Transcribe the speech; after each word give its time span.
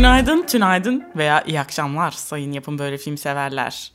Günaydın, 0.00 0.46
tünaydın 0.46 1.04
veya 1.16 1.42
iyi 1.42 1.60
akşamlar 1.60 2.10
sayın 2.10 2.52
yapın 2.52 2.78
böyle 2.78 2.98
film 2.98 3.18
severler. 3.18 3.92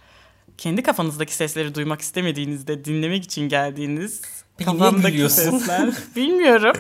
Kendi 0.57 0.83
kafanızdaki 0.83 1.35
sesleri 1.35 1.75
duymak 1.75 2.01
istemediğinizde 2.01 2.85
dinlemek 2.85 3.23
için 3.23 3.49
geldiğiniz 3.49 4.21
Peki 4.57 4.71
kafamdaki 4.71 5.29
sesler. 5.29 5.89
Bilmiyorum. 6.15 6.75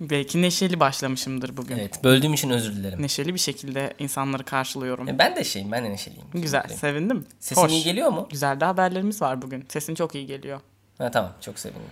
Belki 0.00 0.42
neşeli 0.42 0.80
başlamışımdır 0.80 1.56
bugün. 1.56 1.78
Evet 1.78 2.04
böldüğüm 2.04 2.34
için 2.34 2.50
özür 2.50 2.76
dilerim. 2.76 3.02
Neşeli 3.02 3.34
bir 3.34 3.38
şekilde 3.40 3.94
insanları 3.98 4.44
karşılıyorum. 4.44 5.08
E, 5.08 5.18
Ben 5.18 5.36
de 5.36 5.44
şeyim 5.44 5.72
ben 5.72 5.84
de 5.84 5.90
neşeliyim. 5.90 6.26
Güzel, 6.34 6.68
sevindim. 6.68 7.26
Sesim 7.40 7.62
Hoş. 7.62 7.72
iyi 7.72 7.84
geliyor 7.84 8.10
mu? 8.10 8.28
Güzel 8.30 8.60
de 8.60 8.64
haberlerimiz 8.64 9.22
var 9.22 9.42
bugün. 9.42 9.64
Sesin 9.68 9.94
çok 9.94 10.14
iyi 10.14 10.26
geliyor. 10.26 10.60
Ha, 10.98 11.10
tamam 11.10 11.32
çok 11.40 11.58
sevindim. 11.58 11.82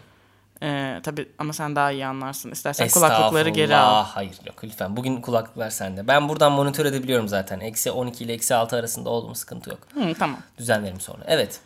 Ee, 0.62 1.00
tabii 1.02 1.28
ama 1.38 1.52
sen 1.52 1.76
daha 1.76 1.92
iyi 1.92 2.06
anlarsın. 2.06 2.50
İstersen 2.50 2.88
kulaklıkları 2.88 3.48
geri 3.48 3.76
al. 3.76 4.04
Hayır 4.04 4.38
yok 4.46 4.64
lütfen. 4.64 4.96
Bugün 4.96 5.20
kulaklıklar 5.20 5.70
sende. 5.70 6.08
Ben 6.08 6.28
buradan 6.28 6.52
monitör 6.52 6.86
edebiliyorum 6.86 7.28
zaten. 7.28 7.60
Eksi 7.60 7.90
12 7.90 8.24
ile 8.24 8.32
eksi 8.32 8.54
6 8.54 8.76
arasında 8.76 9.10
olduğum 9.10 9.34
sıkıntı 9.34 9.70
yok. 9.70 9.78
Hı, 9.94 10.14
tamam. 10.18 10.38
Düzenlerim 10.58 11.00
sonra. 11.00 11.22
Evet. 11.26 11.60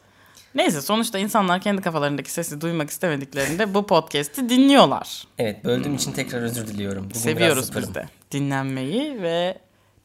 Neyse 0.55 0.81
sonuçta 0.83 1.19
insanlar 1.19 1.61
kendi 1.61 1.83
kafalarındaki 1.83 2.33
sesi 2.33 2.61
duymak 2.61 2.91
istemediklerinde 2.91 3.75
bu 3.75 3.87
podcast'i 3.87 4.49
dinliyorlar. 4.49 5.25
Evet 5.39 5.65
böldüğüm 5.65 5.95
için 5.95 6.13
tekrar 6.13 6.43
özür 6.43 6.67
diliyorum. 6.67 7.05
Bugün 7.05 7.21
Seviyoruz 7.21 7.77
biz 7.77 7.95
de. 7.95 8.09
Dinlenmeyi 8.33 9.23
ve 9.23 9.59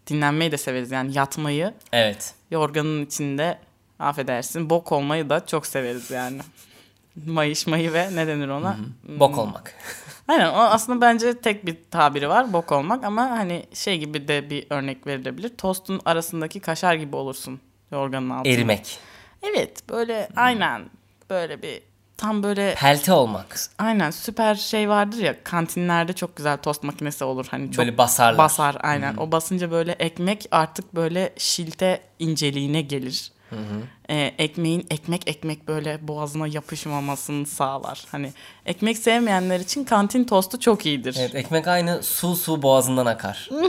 dinlenmeyi 0.08 0.52
de 0.52 0.58
severiz. 0.58 0.92
Yani 0.92 1.18
yatmayı, 1.18 1.74
Evet. 1.92 2.34
yorganın 2.52 3.06
içinde 3.06 3.58
affedersin 4.00 4.70
bok 4.70 4.92
olmayı 4.92 5.30
da 5.30 5.46
çok 5.46 5.68
severiz 5.68 6.12
yani. 6.12 6.42
Mayışmayı 7.26 7.94
ve 7.94 8.16
ne 8.16 8.28
denir 8.28 8.48
ona? 8.50 8.78
Bok 9.20 9.38
olmak. 9.38 9.74
Aynen 10.28 10.50
o 10.50 10.58
aslında 10.58 11.02
bence 11.02 11.42
tek 11.42 11.66
bir 11.66 11.78
tabiri 11.92 12.30
var 12.30 12.54
bok 12.54 12.72
olmak 12.72 13.04
ama 13.04 13.22
hani 13.30 13.66
şey 13.74 13.98
gibi 13.98 14.28
de 14.28 14.50
bir 14.50 14.68
örnek 14.70 15.08
verilebilir. 15.08 15.50
Tostun 15.58 16.02
arasındaki 16.06 16.60
kaşar 16.60 16.96
gibi 16.96 17.16
olursun 17.16 17.60
yorganın 17.92 18.30
altında. 18.30 18.54
Erimek. 18.54 19.00
Evet 19.44 19.90
böyle 19.90 20.30
aynen 20.36 20.82
böyle 21.30 21.62
bir 21.62 21.82
tam 22.18 22.44
böyle 22.44 22.76
Pelte 22.76 23.14
olmak. 23.14 23.60
aynen 23.80 24.12
süper 24.12 24.56
şey 24.56 24.90
vardır 24.90 25.18
ya 25.18 25.44
kantinlerde 25.44 26.14
çok 26.14 26.36
güzel 26.36 26.58
tost 26.58 26.84
makinesi 26.84 27.24
olur 27.24 27.48
hani 27.52 27.72
çok 27.72 27.78
Böyle 27.78 27.98
basarlar. 27.98 28.38
basar 28.38 28.78
aynen. 28.80 29.18
O 29.18 29.32
basınca 29.32 29.72
böyle 29.72 29.92
ekmek 29.92 30.46
artık 30.52 30.96
böyle 30.96 31.34
şilte 31.38 32.02
inceliğine 32.20 32.82
gelir. 32.82 33.32
Ee, 34.10 34.34
ekmeğin 34.38 34.88
ekmek 34.90 35.28
ekmek 35.28 35.68
böyle 35.68 36.08
boğazına 36.08 36.48
yapışmamasını 36.48 37.46
sağlar. 37.46 38.06
Hani 38.12 38.34
ekmek 38.66 38.98
sevmeyenler 38.98 39.60
için 39.60 39.84
kantin 39.84 40.24
tostu 40.24 40.60
çok 40.60 40.86
iyidir. 40.86 41.16
Evet 41.20 41.36
ekmek 41.36 41.68
aynı 41.68 42.04
su 42.04 42.36
su 42.36 42.62
boğazından 42.62 43.06
akar. 43.06 43.50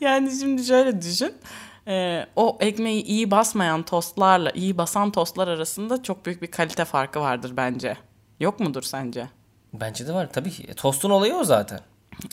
Yani 0.00 0.30
şimdi 0.40 0.64
şöyle 0.64 1.02
düşün. 1.02 1.34
Ee, 1.88 2.26
o 2.36 2.58
ekmeği 2.60 3.02
iyi 3.02 3.30
basmayan 3.30 3.82
tostlarla 3.82 4.50
iyi 4.50 4.78
basan 4.78 5.10
tostlar 5.10 5.48
arasında 5.48 6.02
çok 6.02 6.26
büyük 6.26 6.42
bir 6.42 6.50
kalite 6.50 6.84
farkı 6.84 7.20
vardır 7.20 7.52
bence. 7.56 7.96
Yok 8.40 8.60
mudur 8.60 8.82
sence? 8.82 9.28
Bence 9.72 10.06
de 10.06 10.14
var 10.14 10.32
tabii 10.32 10.50
ki. 10.50 10.62
E, 10.68 10.74
Tostun 10.74 11.10
olayı 11.10 11.34
o 11.34 11.44
zaten. 11.44 11.80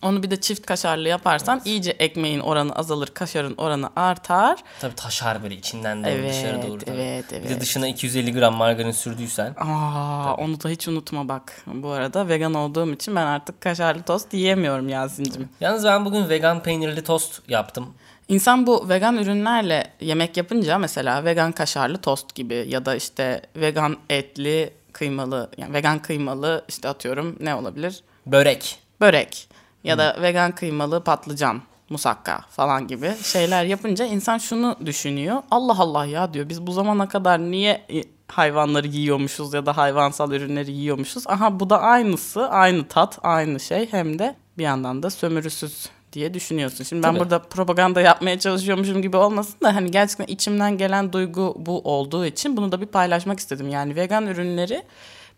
Onu 0.01 0.23
bir 0.23 0.31
de 0.31 0.41
çift 0.41 0.65
kaşarlı 0.65 1.07
yaparsan 1.09 1.61
iyice 1.65 1.91
ekmeğin 1.91 2.39
oranı 2.39 2.75
azalır, 2.75 3.07
kaşarın 3.07 3.55
oranı 3.57 3.89
artar. 3.95 4.59
Tabii 4.81 4.95
taşar 4.95 5.43
böyle 5.43 5.55
içinden 5.55 6.03
doğru 6.03 6.09
Evet, 6.11 6.33
dışarı 6.33 6.67
doğru. 6.67 6.79
tabii. 6.79 6.95
evet, 6.95 7.25
Bir 7.31 7.43
de 7.43 7.47
evet. 7.47 7.61
dışına 7.61 7.87
250 7.87 8.33
gram 8.33 8.55
margarin 8.55 8.91
sürdüysen. 8.91 9.53
Aa, 9.59 10.33
onu 10.35 10.63
da 10.63 10.69
hiç 10.69 10.87
unutma 10.87 11.27
bak. 11.29 11.61
Bu 11.67 11.89
arada 11.89 12.27
vegan 12.27 12.53
olduğum 12.53 12.93
için 12.93 13.15
ben 13.15 13.25
artık 13.25 13.61
kaşarlı 13.61 14.03
tost 14.03 14.33
yiyemiyorum 14.33 14.89
Yasin'cim. 14.89 15.49
Yalnız 15.59 15.83
ben 15.85 16.05
bugün 16.05 16.29
vegan 16.29 16.63
peynirli 16.63 17.03
tost 17.03 17.41
yaptım. 17.49 17.93
İnsan 18.27 18.67
bu 18.67 18.89
vegan 18.89 19.17
ürünlerle 19.17 19.87
yemek 20.01 20.37
yapınca 20.37 20.77
mesela 20.77 21.25
vegan 21.25 21.51
kaşarlı 21.51 21.97
tost 21.97 22.35
gibi 22.35 22.65
ya 22.69 22.85
da 22.85 22.95
işte 22.95 23.41
vegan 23.55 23.97
etli 24.09 24.73
kıymalı 24.93 25.49
yani 25.57 25.73
vegan 25.73 25.99
kıymalı 26.01 26.65
işte 26.67 26.89
atıyorum 26.89 27.35
ne 27.39 27.55
olabilir? 27.55 28.03
Börek. 28.25 28.79
Börek 29.01 29.47
ya 29.85 29.97
da 29.97 30.17
vegan 30.21 30.51
kıymalı 30.51 31.03
patlıcan 31.03 31.61
musakka 31.89 32.41
falan 32.49 32.87
gibi 32.87 33.13
şeyler 33.23 33.65
yapınca 33.65 34.05
insan 34.05 34.37
şunu 34.37 34.75
düşünüyor. 34.85 35.43
Allah 35.51 35.75
Allah 35.79 36.05
ya 36.05 36.33
diyor 36.33 36.49
biz 36.49 36.67
bu 36.67 36.71
zamana 36.71 37.07
kadar 37.07 37.39
niye 37.39 37.85
e, 37.93 38.03
hayvanları 38.27 38.87
yiyormuşuz 38.87 39.53
ya 39.53 39.65
da 39.65 39.77
hayvansal 39.77 40.31
ürünleri 40.31 40.71
yiyormuşuz. 40.71 41.27
Aha 41.27 41.59
bu 41.59 41.69
da 41.69 41.81
aynısı, 41.81 42.49
aynı 42.49 42.87
tat, 42.87 43.19
aynı 43.23 43.59
şey 43.59 43.91
hem 43.91 44.19
de 44.19 44.35
bir 44.57 44.63
yandan 44.63 45.03
da 45.03 45.09
sömürüsüz 45.09 45.89
diye 46.13 46.33
düşünüyorsun. 46.33 46.83
Şimdi 46.83 47.03
ben 47.03 47.09
Tabii. 47.09 47.19
burada 47.19 47.39
propaganda 47.39 48.01
yapmaya 48.01 48.39
çalışıyormuşum 48.39 49.01
gibi 49.01 49.17
olmasın 49.17 49.55
da 49.63 49.75
hani 49.75 49.91
gerçekten 49.91 50.25
içimden 50.25 50.77
gelen 50.77 51.13
duygu 51.13 51.55
bu 51.57 51.81
olduğu 51.81 52.25
için 52.25 52.57
bunu 52.57 52.71
da 52.71 52.81
bir 52.81 52.85
paylaşmak 52.85 53.39
istedim. 53.39 53.69
Yani 53.69 53.95
vegan 53.95 54.27
ürünleri 54.27 54.83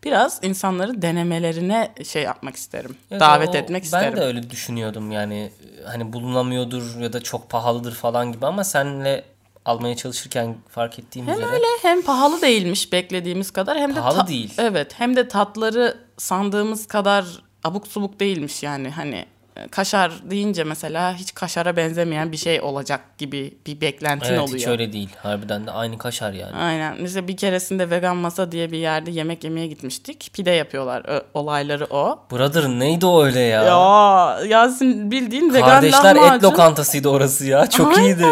biraz 0.03 0.39
insanları 0.43 1.01
denemelerine 1.01 1.93
şey 2.05 2.23
yapmak 2.23 2.55
isterim. 2.55 2.97
Evet, 3.11 3.21
davet 3.21 3.49
o- 3.49 3.57
etmek 3.57 3.83
isterim. 3.83 4.13
Ben 4.13 4.21
de 4.21 4.25
öyle 4.25 4.49
düşünüyordum 4.49 5.11
yani 5.11 5.51
hani 5.85 6.13
bulunamıyordur 6.13 6.99
ya 6.99 7.13
da 7.13 7.21
çok 7.23 7.49
pahalıdır 7.49 7.95
falan 7.95 8.31
gibi 8.31 8.45
ama 8.45 8.63
senle 8.63 9.23
almaya 9.65 9.95
çalışırken 9.95 10.55
fark 10.69 10.99
ettiğim 10.99 11.27
Hem 11.27 11.35
üzere 11.35 11.51
öyle 11.51 11.65
hem 11.81 12.01
pahalı 12.01 12.41
değilmiş 12.41 12.91
beklediğimiz 12.91 13.51
kadar 13.51 13.77
hem 13.77 13.95
de 13.95 13.99
Pahalı 13.99 14.27
değil. 14.27 14.53
Evet 14.57 14.93
hem 14.99 15.15
de 15.15 15.27
tatları 15.27 15.97
sandığımız 16.17 16.87
kadar 16.87 17.25
abuk 17.63 17.87
subuk 17.87 18.19
değilmiş 18.19 18.63
yani 18.63 18.89
hani 18.89 19.25
kaşar 19.71 20.11
deyince 20.23 20.63
mesela 20.63 21.13
hiç 21.15 21.33
kaşara 21.33 21.77
benzemeyen 21.77 22.31
bir 22.31 22.37
şey 22.37 22.61
olacak 22.61 23.01
gibi 23.17 23.53
bir 23.67 23.81
beklentin 23.81 24.29
evet 24.29 24.39
oluyor. 24.39 24.57
hiç 24.59 24.67
öyle 24.67 24.93
değil. 24.93 25.09
Harbiden 25.23 25.67
de 25.67 25.71
aynı 25.71 25.97
kaşar 25.97 26.33
yani. 26.33 26.55
Aynen. 26.55 26.95
Mesela 27.01 27.27
bir 27.27 27.37
keresinde 27.37 27.89
vegan 27.89 28.17
masa 28.17 28.51
diye 28.51 28.71
bir 28.71 28.77
yerde 28.77 29.11
yemek 29.11 29.43
yemeye 29.43 29.67
gitmiştik. 29.67 30.29
Pide 30.33 30.51
yapıyorlar. 30.51 31.03
Ö- 31.07 31.21
olayları 31.33 31.85
o. 31.89 32.19
Brother 32.31 32.63
neydi 32.69 33.05
o 33.05 33.23
öyle 33.25 33.39
ya? 33.39 33.63
Ya 33.63 34.39
Yasin 34.47 35.11
bildiğin 35.11 35.53
vegan 35.53 35.67
Kardeşler 35.69 36.15
lahmacun. 36.15 36.37
et 36.37 36.43
lokantasıydı 36.43 37.09
orası 37.09 37.45
ya. 37.45 37.67
Çok 37.69 37.87
Aynen. 37.97 38.03
iyiydi. 38.07 38.25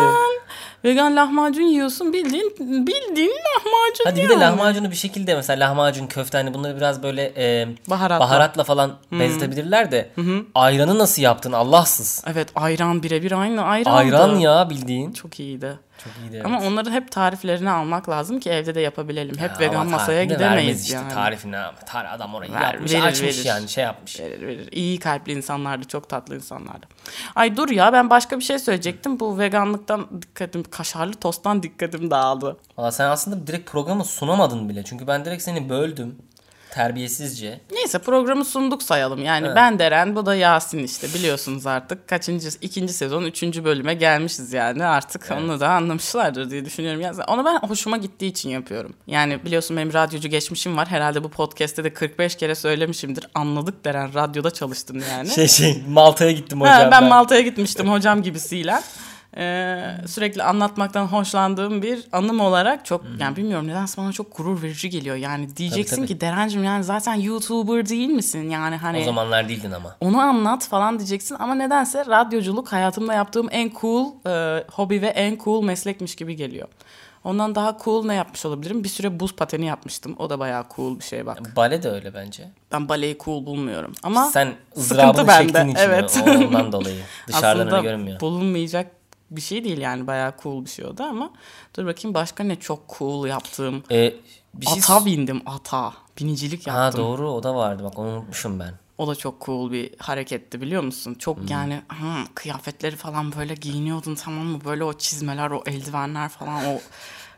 Vegan 0.85 1.15
lahmacun 1.15 1.61
yiyorsun 1.61 2.13
bildiğin 2.13 2.55
bildiğin 2.59 3.29
lahmacun 3.29 4.03
Hadi 4.05 4.15
bir 4.15 4.21
yani. 4.29 4.35
de 4.35 4.39
lahmacunu 4.39 4.91
bir 4.91 4.95
şekilde 4.95 5.35
mesela 5.35 5.65
lahmacun 5.69 6.07
köfte 6.07 6.37
hani 6.37 6.53
bunları 6.53 6.77
biraz 6.77 7.03
böyle 7.03 7.33
e, 7.37 7.67
Baharatla. 7.89 8.25
baharatla 8.25 8.63
falan 8.63 8.91
benzetebilirler 9.11 9.91
de 9.91 10.09
ayranı 10.55 10.97
nasıl 10.99 11.21
yaptın 11.21 11.51
Allahsız. 11.51 12.23
Evet 12.27 12.47
ayran 12.55 13.03
birebir 13.03 13.31
aynı 13.31 13.63
ayrandı. 13.63 13.97
Ayran 13.97 14.35
ya 14.35 14.69
bildiğin. 14.69 15.13
Çok 15.13 15.39
iyiydi. 15.39 15.79
Çok 16.03 16.13
iyiydi. 16.23 16.41
Ama 16.45 16.59
onları 16.61 16.91
hep 16.91 17.11
tariflerini 17.11 17.69
almak 17.69 18.09
lazım 18.09 18.39
ki 18.39 18.49
evde 18.49 18.75
de 18.75 18.81
yapabilelim. 18.81 19.37
Hep 19.37 19.51
Ya 19.51 19.59
vegan 19.59 19.87
masaya 19.87 20.23
gidemeyiz 20.23 20.81
işte 20.83 20.95
yani. 20.95 21.13
tarifini 21.13 21.57
ama 21.57 21.77
tar 21.77 22.05
adam 22.05 22.35
orayı 22.35 22.53
Ver- 22.53 22.61
yapmış 22.73 22.93
verir, 22.93 23.03
açmış 23.03 23.37
verir. 23.37 23.45
yani 23.45 23.69
şey 23.69 23.83
yapmış. 23.83 24.19
Verir 24.19 24.47
verir. 24.47 24.69
İyi 24.71 24.99
kalpli 24.99 25.31
insanlardı. 25.33 25.87
Çok 25.87 26.09
tatlı 26.09 26.35
insanlardı. 26.35 26.85
Ay 27.35 27.57
dur 27.57 27.69
ya 27.69 27.93
ben 27.93 28.09
başka 28.09 28.39
bir 28.39 28.43
şey 28.43 28.59
söyleyecektim. 28.59 29.19
Bu 29.19 29.39
veganlıktan 29.39 30.07
dikkatim, 30.21 30.63
kaşarlı 30.63 31.13
tosttan 31.13 31.63
dikkatim 31.63 32.11
dağıldı. 32.11 32.57
Valla 32.77 32.91
sen 32.91 33.05
aslında 33.09 33.47
direkt 33.47 33.71
programı 33.71 34.05
sunamadın 34.05 34.69
bile. 34.69 34.83
Çünkü 34.83 35.07
ben 35.07 35.25
direkt 35.25 35.43
seni 35.43 35.69
böldüm. 35.69 36.15
Terbiyesizce. 36.75 37.59
Neyse 37.71 37.99
programı 37.99 38.45
sunduk 38.45 38.83
sayalım. 38.83 39.23
Yani 39.23 39.47
ben 39.55 39.79
Deren, 39.79 40.15
bu 40.15 40.25
da 40.25 40.35
Yasin 40.35 40.83
işte 40.83 41.07
biliyorsunuz 41.13 41.67
artık. 41.67 42.07
Kaçıncı, 42.07 42.49
ikinci 42.61 42.93
sezon, 42.93 43.23
üçüncü 43.23 43.65
bölüme 43.65 43.93
gelmişiz 43.93 44.53
yani. 44.53 44.85
Artık 44.85 45.29
onu 45.31 45.59
da 45.59 45.69
anlamışlardır 45.69 46.49
diye 46.49 46.65
düşünüyorum. 46.65 47.01
Yani 47.01 47.23
onu 47.27 47.45
ben 47.45 47.67
hoşuma 47.67 47.97
gittiği 47.97 48.27
için 48.27 48.49
yapıyorum. 48.49 48.93
Yani 49.07 49.45
biliyorsun 49.45 49.77
benim 49.77 49.93
radyocu 49.93 50.29
geçmişim 50.29 50.77
var. 50.77 50.87
Herhalde 50.87 51.23
bu 51.23 51.29
podcast'te 51.29 51.83
de 51.83 51.93
45 51.93 52.35
kere 52.35 52.55
söylemişimdir. 52.55 53.27
Anladık 53.35 53.85
Deren, 53.85 54.13
radyoda 54.13 54.51
çalıştın 54.51 55.03
yani. 55.11 55.29
Şey 55.29 55.47
şey 55.47 55.83
Malta'ya 55.89 56.31
gittim 56.31 56.61
Ha, 56.61 56.77
hocam 56.77 56.91
ben, 56.91 57.03
Malta'ya 57.03 57.41
gitmiştim 57.41 57.91
hocam 57.91 58.23
gibisiyle. 58.23 58.81
Ee, 59.37 59.91
sürekli 60.07 60.43
anlatmaktan 60.43 61.05
hoşlandığım 61.05 61.81
bir 61.81 62.03
anım 62.11 62.39
olarak 62.39 62.85
çok 62.85 63.03
yani 63.19 63.35
bilmiyorum 63.35 63.67
nedense 63.67 64.01
bana 64.01 64.11
çok 64.11 64.37
gurur 64.37 64.61
verici 64.61 64.89
geliyor. 64.89 65.15
Yani 65.15 65.55
diyeceksin 65.57 65.95
tabii. 65.95 66.07
ki 66.07 66.21
Derencim 66.21 66.63
yani 66.63 66.83
zaten 66.83 67.13
YouTuber 67.13 67.89
değil 67.89 68.09
misin? 68.09 68.49
Yani 68.49 68.75
hani 68.75 68.97
O 68.99 69.03
zamanlar 69.03 69.49
değildin 69.49 69.71
ama. 69.71 69.95
onu 70.01 70.19
anlat 70.19 70.67
falan 70.67 70.99
diyeceksin 70.99 71.35
ama 71.39 71.55
nedense 71.55 72.05
radyoculuk 72.05 72.71
hayatımda 72.71 73.13
yaptığım 73.13 73.47
en 73.51 73.71
cool 73.81 74.05
e, 74.27 74.63
hobi 74.71 75.01
ve 75.01 75.07
en 75.07 75.37
cool 75.43 75.63
meslekmiş 75.63 76.15
gibi 76.15 76.35
geliyor. 76.35 76.67
Ondan 77.23 77.55
daha 77.55 77.77
cool 77.83 78.05
ne 78.05 78.13
yapmış 78.13 78.45
olabilirim? 78.45 78.83
Bir 78.83 78.89
süre 78.89 79.19
buz 79.19 79.35
pateni 79.35 79.65
yapmıştım. 79.65 80.15
O 80.19 80.29
da 80.29 80.39
bayağı 80.39 80.63
cool 80.75 80.99
bir 80.99 81.03
şey 81.03 81.25
bak. 81.25 81.55
Bale 81.55 81.83
de 81.83 81.89
öyle 81.89 82.13
bence. 82.13 82.47
Ben 82.71 82.89
baleyi 82.89 83.17
cool 83.25 83.45
bulmuyorum. 83.45 83.93
Ama 84.03 84.23
Sen 84.25 84.45
sıkıntı 84.47 84.79
ızdırabını 84.79 85.27
bende. 85.27 85.43
çektiğin 85.47 85.67
için 85.67 85.79
Evet. 85.83 86.23
ondan 86.27 86.71
dolayı. 86.71 86.95
Dışarıdan 87.27 87.59
aslında 87.59 87.77
öyle 87.77 87.87
görünmüyor. 87.89 88.19
bulunmayacak 88.19 88.91
bir 89.31 89.41
şey 89.41 89.63
değil 89.63 89.77
yani 89.77 90.07
bayağı 90.07 90.33
cool 90.43 90.65
bir 90.65 90.69
şey 90.69 90.85
o 90.85 90.97
da 90.97 91.05
ama 91.05 91.29
dur 91.77 91.85
bakayım 91.85 92.13
başka 92.13 92.43
ne 92.43 92.55
çok 92.55 92.95
cool 92.97 93.27
yaptığım. 93.27 93.83
Ee, 93.91 94.13
bir 94.53 94.65
şey 94.65 94.77
ata 94.79 95.05
bindim 95.05 95.41
ata. 95.45 95.93
binicilik 96.19 96.67
Ha 96.67 96.83
yaptım. 96.83 97.01
doğru 97.03 97.31
o 97.31 97.43
da 97.43 97.55
vardı 97.55 97.83
bak 97.83 97.99
onu 97.99 98.07
unutmuşum 98.09 98.59
ben. 98.59 98.73
O 98.97 99.07
da 99.07 99.15
çok 99.15 99.45
cool 99.45 99.71
bir 99.71 99.89
hareketti 99.99 100.61
biliyor 100.61 100.83
musun? 100.83 101.13
Çok 101.19 101.49
yani 101.49 101.81
hmm, 101.99 102.25
kıyafetleri 102.35 102.95
falan 102.95 103.35
böyle 103.35 103.53
giyiniyordun 103.53 104.15
tamam 104.15 104.45
mı? 104.45 104.59
Böyle 104.65 104.83
o 104.83 104.93
çizmeler, 104.93 105.51
o 105.51 105.63
eldivenler 105.65 106.29
falan 106.29 106.65
o 106.65 106.79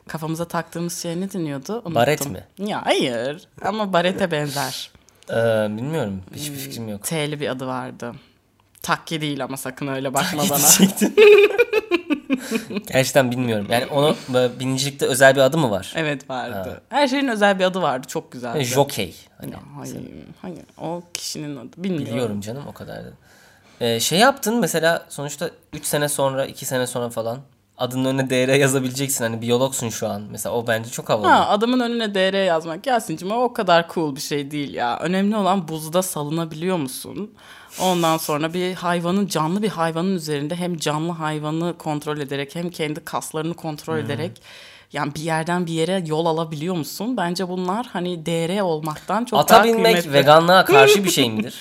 kafamıza 0.07 0.45
taktığımız 0.45 1.01
şey 1.01 1.19
ne 1.21 1.33
deniyordu? 1.33 1.73
Unuttum. 1.73 1.95
Baret 1.95 2.29
mi? 2.29 2.43
Ya 2.57 2.85
hayır 2.85 3.47
ama 3.61 3.93
barete 3.93 4.31
benzer. 4.31 4.91
Ee, 5.29 5.33
bilmiyorum 5.77 6.21
hiçbir 6.35 6.55
Hmm. 6.55 6.61
fikrim 6.63 6.89
yok. 6.89 7.03
T'li 7.03 7.39
bir 7.39 7.47
adı 7.47 7.67
vardı. 7.67 8.15
Takke 8.81 9.21
değil 9.21 9.43
ama 9.43 9.57
sakın 9.57 9.87
öyle 9.87 10.13
bakma 10.13 10.43
bana. 10.49 10.57
Gerçekten 12.93 13.31
bilmiyorum. 13.31 13.67
Yani 13.69 13.85
onu 13.85 14.15
binicilikte 14.59 15.05
özel 15.05 15.35
bir 15.35 15.41
adı 15.41 15.57
mı 15.57 15.71
var? 15.71 15.93
Evet 15.95 16.29
vardı. 16.29 16.81
Her 16.89 17.07
şeyin 17.07 17.27
özel 17.27 17.59
bir 17.59 17.63
adı 17.63 17.81
vardı. 17.81 18.07
Çok 18.07 18.31
güzeldi. 18.31 18.63
Jockey. 18.63 19.15
Hani 19.41 19.51
Ya, 19.51 19.59
hayır, 19.77 19.97
hayır. 20.41 20.63
O 20.81 21.03
kişinin 21.13 21.57
adı. 21.57 21.69
Bilmiyorum. 21.77 22.07
biliyorum 22.07 22.41
canım 22.41 22.63
o 22.67 22.71
kadar 22.73 23.05
da. 23.05 23.09
Ee, 23.81 23.99
şey 23.99 24.19
yaptın 24.19 24.59
mesela 24.59 25.05
sonuçta 25.09 25.49
3 25.73 25.85
sene 25.85 26.09
sonra 26.09 26.45
2 26.45 26.65
sene 26.65 26.87
sonra 26.87 27.09
falan 27.09 27.39
adının 27.77 28.05
önüne 28.05 28.29
DR 28.29 28.53
yazabileceksin. 28.59 29.23
Hani 29.23 29.41
biyologsun 29.41 29.89
şu 29.89 30.07
an. 30.07 30.21
Mesela 30.31 30.55
o 30.55 30.67
bence 30.67 30.89
çok 30.89 31.09
havalı. 31.09 31.27
Ha, 31.27 31.47
adamın 31.49 31.79
önüne 31.79 32.15
DR 32.15 32.45
yazmak 32.45 32.87
Yasin'cim 32.87 33.31
o 33.31 33.53
kadar 33.53 33.87
cool 33.93 34.15
bir 34.15 34.21
şey 34.21 34.51
değil 34.51 34.73
ya. 34.73 34.99
Önemli 34.99 35.35
olan 35.35 35.67
buzda 35.67 36.01
salınabiliyor 36.01 36.77
musun? 36.77 37.31
Ondan 37.81 38.17
sonra 38.17 38.53
bir 38.53 38.73
hayvanın 38.75 39.27
canlı 39.27 39.61
bir 39.61 39.69
hayvanın 39.69 40.15
üzerinde 40.15 40.55
hem 40.55 40.77
canlı 40.77 41.11
hayvanı 41.11 41.77
kontrol 41.77 42.17
ederek 42.17 42.55
hem 42.55 42.69
kendi 42.69 43.05
kaslarını 43.05 43.53
kontrol 43.53 43.97
ederek 43.97 44.31
yani 44.93 45.15
bir 45.15 45.21
yerden 45.21 45.65
bir 45.67 45.71
yere 45.73 46.03
yol 46.07 46.25
alabiliyor 46.25 46.75
musun? 46.75 47.17
Bence 47.17 47.49
bunlar 47.49 47.85
hani 47.93 48.25
DR 48.25 48.61
olmaktan 48.61 49.25
çok 49.25 49.39
Ata 49.39 49.55
daha 49.55 49.63
binmek 49.63 49.83
kıymetli. 49.83 50.13
veganlığa 50.13 50.65
karşı 50.65 51.03
bir 51.03 51.09
şey 51.17 51.29
midir? 51.31 51.55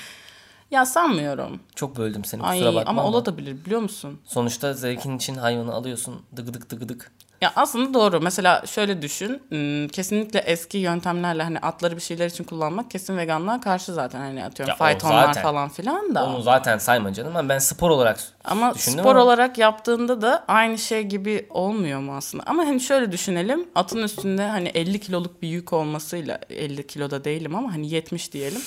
Ya 0.70 0.86
sanmıyorum. 0.86 1.60
Çok 1.74 1.96
böldüm 1.96 2.24
seni 2.24 2.42
Ay 2.42 2.58
kusura 2.58 2.74
bakma 2.74 2.90
ama 2.90 3.02
ama. 3.02 3.10
olabilir 3.18 3.64
biliyor 3.64 3.80
musun? 3.80 4.20
Sonuçta 4.24 4.72
zevkin 4.74 5.16
için 5.16 5.34
hayvanı 5.34 5.72
alıyorsun 5.74 6.22
dıgıdık 6.36 6.70
dıgıdık. 6.70 7.12
Ya 7.40 7.52
aslında 7.56 7.94
doğru. 7.94 8.20
Mesela 8.20 8.62
şöyle 8.66 9.02
düşün. 9.02 9.42
hmm, 9.48 9.88
Kesinlikle 9.88 10.38
eski 10.38 10.78
yöntemlerle 10.78 11.42
hani 11.42 11.58
atları 11.58 11.96
bir 11.96 12.00
şeyler 12.00 12.26
için 12.26 12.44
kullanmak 12.44 12.90
kesin 12.90 13.16
veganlığa 13.16 13.60
karşı 13.60 13.92
zaten. 13.94 14.18
Hani 14.20 14.44
atıyorum 14.44 14.70
Ya 14.70 14.76
faytonlar 14.76 15.26
zaten. 15.26 15.42
falan 15.42 15.68
filan 15.68 16.14
da. 16.14 16.24
Onu 16.26 16.42
zaten 16.42 16.78
sayma 16.78 17.12
canım 17.12 17.36
ama 17.36 17.48
ben 17.48 17.58
spor 17.58 17.90
olarak 17.90 18.18
Ama 18.44 18.74
düşündüm 18.74 18.98
spor 19.00 19.10
ama 19.16 19.24
olarak 19.24 19.58
yaptığında 19.58 20.22
da 20.22 20.44
aynı 20.48 20.78
şey 20.78 21.02
gibi 21.02 21.46
olmuyor 21.50 22.00
mu 22.00 22.16
aslında? 22.16 22.44
Ama 22.46 22.66
hani 22.66 22.80
şöyle 22.80 23.12
düşünelim. 23.12 23.68
Atın 23.74 24.02
üstünde 24.02 24.42
hani 24.48 24.68
50 24.68 25.00
kiloluk 25.00 25.42
bir 25.42 25.48
yük 25.48 25.72
olmasıyla 25.72 26.38
50 26.50 26.86
kiloda 26.86 27.24
değilim 27.24 27.54
ama 27.54 27.72
hani 27.72 27.90
70 27.90 28.32
diyelim. 28.32 28.62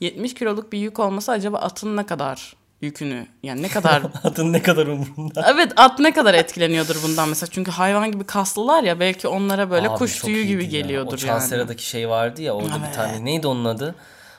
70 0.00 0.34
kiloluk 0.34 0.72
bir 0.72 0.78
yük 0.78 0.98
olması 0.98 1.32
acaba 1.32 1.58
atın 1.58 1.96
ne 1.96 2.06
kadar 2.06 2.56
yükünü 2.80 3.26
yani 3.42 3.62
ne 3.62 3.68
kadar 3.68 4.02
adın 4.24 4.52
ne 4.52 4.62
kadar 4.62 4.86
umurumda. 4.86 5.46
Evet 5.54 5.72
at 5.76 5.98
ne 5.98 6.12
kadar 6.12 6.34
etkileniyordur 6.34 6.96
bundan 7.02 7.28
mesela 7.28 7.50
çünkü 7.52 7.70
hayvan 7.70 8.12
gibi 8.12 8.24
kaslılar 8.24 8.82
ya 8.82 9.00
belki 9.00 9.28
onlara 9.28 9.70
böyle 9.70 9.88
Abi 9.88 9.98
kuş 9.98 10.18
tüyü 10.20 10.44
gibi 10.44 10.64
ya. 10.64 10.70
geliyordur 10.70 11.22
O 11.22 11.26
yani. 11.26 11.40
Chancera'daki 11.40 11.86
şey 11.88 12.08
vardı 12.08 12.42
ya 12.42 12.52
orada 12.52 12.74
bir 12.76 12.84
Evet. 12.84 12.94
tane 12.94 13.24
neydi 13.24 13.46
onun 13.46 13.64
adı? 13.64 13.94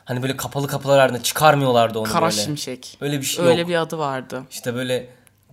Hani 0.05 0.21
böyle 0.21 0.37
kapalı 0.37 0.67
kapılar 0.67 0.99
ardında 0.99 1.23
çıkarmıyorlardı 1.23 1.99
onu 1.99 2.07
Kara 2.07 2.21
böyle. 2.21 2.31
şimşek. 2.41 2.97
Öyle 3.01 3.19
bir 3.19 3.25
şey 3.25 3.45
Öyle 3.45 3.59
yok. 3.61 3.69
bir 3.69 3.75
adı 3.75 3.97
vardı. 3.97 4.43
İşte 4.51 4.75
böyle 4.75 5.09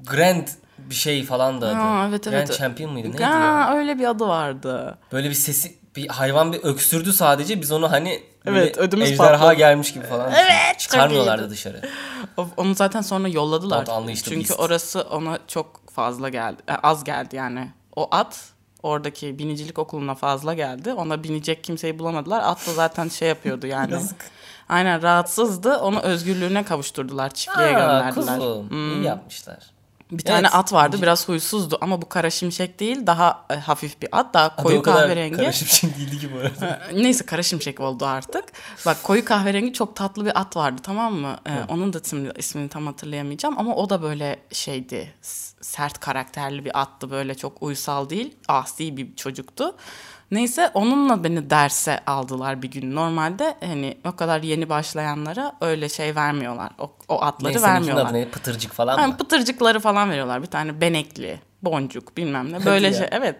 Grand 0.06 0.46
bir 0.78 0.94
şey 0.94 1.24
falan 1.24 1.60
da 1.60 1.66
adı. 1.66 1.74
Ha, 1.74 2.06
evet 2.08 2.24
Grand 2.24 2.34
evet. 2.34 2.58
Champion 2.58 2.92
mıydı 2.92 3.08
neydi 3.08 3.24
Ha, 3.24 3.38
ya? 3.44 3.74
öyle 3.78 3.98
bir 3.98 4.04
adı 4.10 4.28
vardı. 4.28 4.98
Böyle 5.12 5.28
bir 5.28 5.34
sesi 5.34 5.77
bir 5.96 6.08
hayvan 6.08 6.52
bir 6.52 6.58
öksürdü 6.64 7.12
sadece 7.12 7.60
biz 7.60 7.72
onu 7.72 7.90
hani 7.92 8.22
Evet, 8.46 8.78
ödümüz 8.78 9.10
ejderha 9.10 9.32
patladı. 9.38 9.54
gelmiş 9.54 9.92
gibi 9.92 10.04
falan 10.06 10.32
Evet, 10.32 10.78
çıkarmıyorlardı 10.78 11.50
dışarı. 11.50 11.80
Onu 12.56 12.74
zaten 12.74 13.00
sonra 13.00 13.28
yolladılar. 13.28 13.86
Don't 13.86 14.16
Çünkü 14.24 14.48
beast. 14.48 14.60
orası 14.60 15.00
ona 15.02 15.38
çok 15.48 15.90
fazla 15.90 16.28
geldi. 16.28 16.62
e, 16.68 16.72
Az 16.72 17.04
geldi 17.04 17.36
yani. 17.36 17.70
O 17.96 18.08
at 18.10 18.40
oradaki 18.82 19.38
binicilik 19.38 19.78
okuluna 19.78 20.14
fazla 20.14 20.54
geldi. 20.54 20.92
Ona 20.92 21.24
binecek 21.24 21.64
kimseyi 21.64 21.98
bulamadılar. 21.98 22.40
At 22.44 22.66
da 22.66 22.72
zaten 22.72 23.08
şey 23.08 23.28
yapıyordu 23.28 23.66
yani. 23.76 23.92
Yazık. 23.92 24.16
Aynen 24.68 25.02
rahatsızdı. 25.02 25.76
Onu 25.76 26.00
özgürlüğüne 26.00 26.64
kavuşturdular. 26.64 27.30
Çiftliğe 27.34 27.68
Aa, 27.68 27.72
gönderdiler. 27.72 28.14
kuzum 28.38 28.68
iyi 28.94 29.04
yapmışlar. 29.06 29.58
Bir 30.12 30.22
tane 30.24 30.38
Evet. 30.40 30.54
at 30.54 30.72
vardı 30.72 31.02
biraz 31.02 31.28
huysuzdu 31.28 31.78
ama 31.80 32.02
bu 32.02 32.08
kara 32.08 32.30
şimşek 32.30 32.80
değil 32.80 33.06
daha 33.06 33.46
e, 33.50 33.54
hafif 33.54 34.02
bir 34.02 34.08
at 34.12 34.34
daha 34.34 34.44
Adı 34.46 34.62
koyu 34.62 34.78
o 34.78 34.82
kadar 34.82 35.00
kahverengi. 35.02 35.36
karışık 35.36 35.68
şey 35.68 35.90
değildi 35.94 36.18
ki 36.18 36.30
bu 36.34 36.38
arada. 36.38 36.80
Ee, 36.92 37.02
Neyse 37.02 37.26
kara 37.26 37.42
şimşek 37.42 37.80
oldu 37.80 38.06
artık. 38.06 38.44
Bak 38.86 39.02
koyu 39.02 39.24
kahverengi 39.24 39.72
çok 39.72 39.96
tatlı 39.96 40.24
bir 40.26 40.40
at 40.40 40.56
vardı 40.56 40.80
tamam 40.84 41.14
mı? 41.14 41.36
Ee, 41.46 41.50
onun 41.68 41.92
da 41.92 41.98
ismini, 41.98 42.32
ismini 42.36 42.68
tam 42.68 42.86
hatırlayamayacağım 42.86 43.58
ama 43.58 43.74
o 43.76 43.90
da 43.90 44.02
böyle 44.02 44.38
şeydi 44.52 45.14
sert 45.60 46.00
karakterli 46.00 46.64
bir 46.64 46.80
attı 46.80 47.10
böyle 47.10 47.34
çok 47.34 47.62
uysal 47.62 48.10
değil 48.10 48.34
asi 48.48 48.96
bir 48.96 49.16
çocuktu. 49.16 49.74
Neyse 50.30 50.70
onunla 50.74 51.24
beni 51.24 51.50
derse 51.50 52.00
aldılar 52.06 52.62
bir 52.62 52.70
gün. 52.70 52.94
Normalde 52.94 53.54
hani 53.64 53.98
o 54.06 54.16
kadar 54.16 54.42
yeni 54.42 54.68
başlayanlara 54.68 55.52
öyle 55.60 55.88
şey 55.88 56.14
vermiyorlar. 56.16 56.70
O, 56.78 56.92
o 57.08 57.22
atları 57.22 57.52
Neyse 57.52 57.66
vermiyorlar. 57.66 58.04
adı 58.06 58.12
neydi? 58.14 58.30
Pıtırcık 58.30 58.72
falan 58.72 58.98
Yani 58.98 59.10
mı? 59.12 59.16
pıtırcıkları 59.16 59.80
falan 59.80 60.10
veriyorlar. 60.10 60.42
Bir 60.42 60.46
tane 60.46 60.80
benekli, 60.80 61.40
boncuk 61.62 62.16
bilmem 62.16 62.52
ne. 62.52 62.64
Böyle 62.64 62.94
şey 62.94 63.06
evet. 63.10 63.36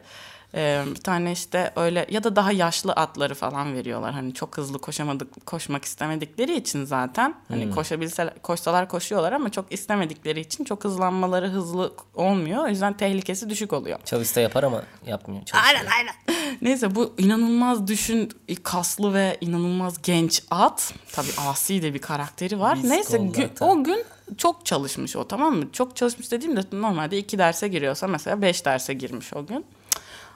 Ee, 0.55 0.83
bir 0.91 1.01
tane 1.01 1.33
işte 1.33 1.73
öyle 1.77 2.07
ya 2.11 2.25
da 2.25 2.37
daha 2.37 2.53
yaşlı 2.53 2.93
atları 2.93 3.35
falan 3.35 3.75
veriyorlar. 3.75 4.13
Hani 4.13 4.35
çok 4.35 4.57
hızlı 4.57 4.79
koşamadık 4.79 5.47
koşmak 5.47 5.85
istemedikleri 5.85 6.57
için 6.57 6.85
zaten 6.85 7.35
hani 7.49 7.65
Hmm. 7.65 7.73
koşabilseler 7.75 8.43
koşsalar 8.43 8.89
koşuyorlar 8.89 9.33
ama 9.33 9.51
çok 9.51 9.73
istemedikleri 9.73 10.41
için 10.41 10.65
çok 10.65 10.85
hızlanmaları 10.85 11.49
hızlı 11.49 11.93
olmuyor. 12.15 12.65
O 12.65 12.69
yüzden 12.69 12.97
tehlikesi 12.97 13.51
düşük 13.51 13.73
oluyor. 13.73 13.99
Chavista 14.05 14.41
yapar 14.41 14.63
ama 14.63 14.83
yapmıyor. 15.07 15.45
Chavista. 15.45 15.69
Aynen 15.79 15.91
aynen. 15.99 16.15
Neyse 16.63 16.95
bu 16.95 17.15
inanılmaz 17.19 17.89
düşün 17.89 18.33
kaslı 18.63 19.15
ve 19.15 19.37
inanılmaz 19.41 20.03
genç 20.03 20.43
at. 20.51 20.95
Tabii 21.13 21.29
asi 21.49 21.83
de 21.83 21.95
bir 21.95 21.99
karakteri 21.99 22.61
var. 22.61 22.79
Biz 22.83 22.91
Neyse 22.91 23.19
tabii. 23.33 23.51
o 23.61 23.85
gün 23.85 24.05
çok 24.39 24.67
çalışmış 24.67 25.17
o 25.17 25.29
tamam 25.29 25.57
mı? 25.57 25.65
Çok 25.73 25.97
çalışmış 25.97 26.33
dediğimde 26.33 26.61
normalde 26.73 27.19
iki 27.19 27.39
derse 27.39 27.69
giriyorsa 27.69 28.07
mesela 28.07 28.43
beş 28.43 28.65
derse 28.65 28.95
girmiş 28.95 29.35
o 29.35 29.47
gün. 29.47 29.65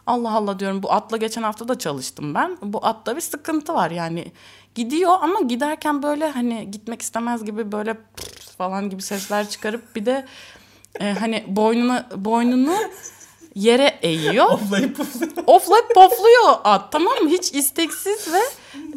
Allah 0.06 0.30
Allah 0.32 0.58
diyorum 0.58 0.82
bu 0.82 0.92
atla 0.92 1.16
geçen 1.16 1.42
hafta 1.42 1.68
da 1.68 1.78
çalıştım 1.78 2.34
ben. 2.34 2.58
Bu 2.62 2.80
atta 2.82 3.16
bir 3.16 3.20
sıkıntı 3.20 3.74
var 3.74 3.90
yani. 3.90 4.32
Gidiyor 4.74 5.12
ama 5.20 5.40
giderken 5.40 6.02
böyle 6.02 6.30
hani 6.30 6.70
gitmek 6.70 7.02
istemez 7.02 7.44
gibi 7.44 7.72
böyle 7.72 7.96
falan 8.58 8.90
gibi 8.90 9.02
sesler 9.02 9.48
çıkarıp 9.48 9.96
bir 9.96 10.06
de 10.06 10.26
e, 11.00 11.12
hani 11.12 11.44
boynuna 11.48 12.08
boynunu 12.16 12.76
yere 13.54 13.98
eğiyor. 14.02 14.44
Oflayıp 14.52 15.00
Oflayıp 15.46 15.94
pofluyor 15.94 16.54
at 16.64 16.92
tamam 16.92 17.14
mı? 17.22 17.30
Hiç 17.30 17.52
isteksiz 17.54 18.28
ve 18.32 18.40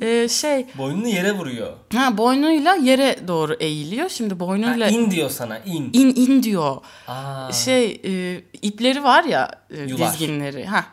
e, 0.07 0.27
şey 0.29 0.65
boynunu 0.77 1.07
yere 1.07 1.31
vuruyor. 1.31 1.73
ha 1.95 2.17
boynuyla 2.17 2.75
yere 2.75 3.15
doğru 3.27 3.53
eğiliyor. 3.53 4.09
Şimdi 4.09 4.33
Ha, 4.33 4.39
boynuyla 4.39 4.87
in 4.87 5.11
diyor 5.11 5.29
sana 5.29 5.57
in. 5.59 5.89
in 5.93 6.15
in 6.15 6.43
diyor. 6.43 6.77
Aa, 7.07 7.51
Şey 7.51 8.01
e, 8.05 8.41
ipleri 8.61 9.03
var 9.03 9.23
ya 9.23 9.51
e, 9.77 9.81
Yular. 9.83 10.11
dizginleri. 10.13 10.65
Ha. 10.65 10.85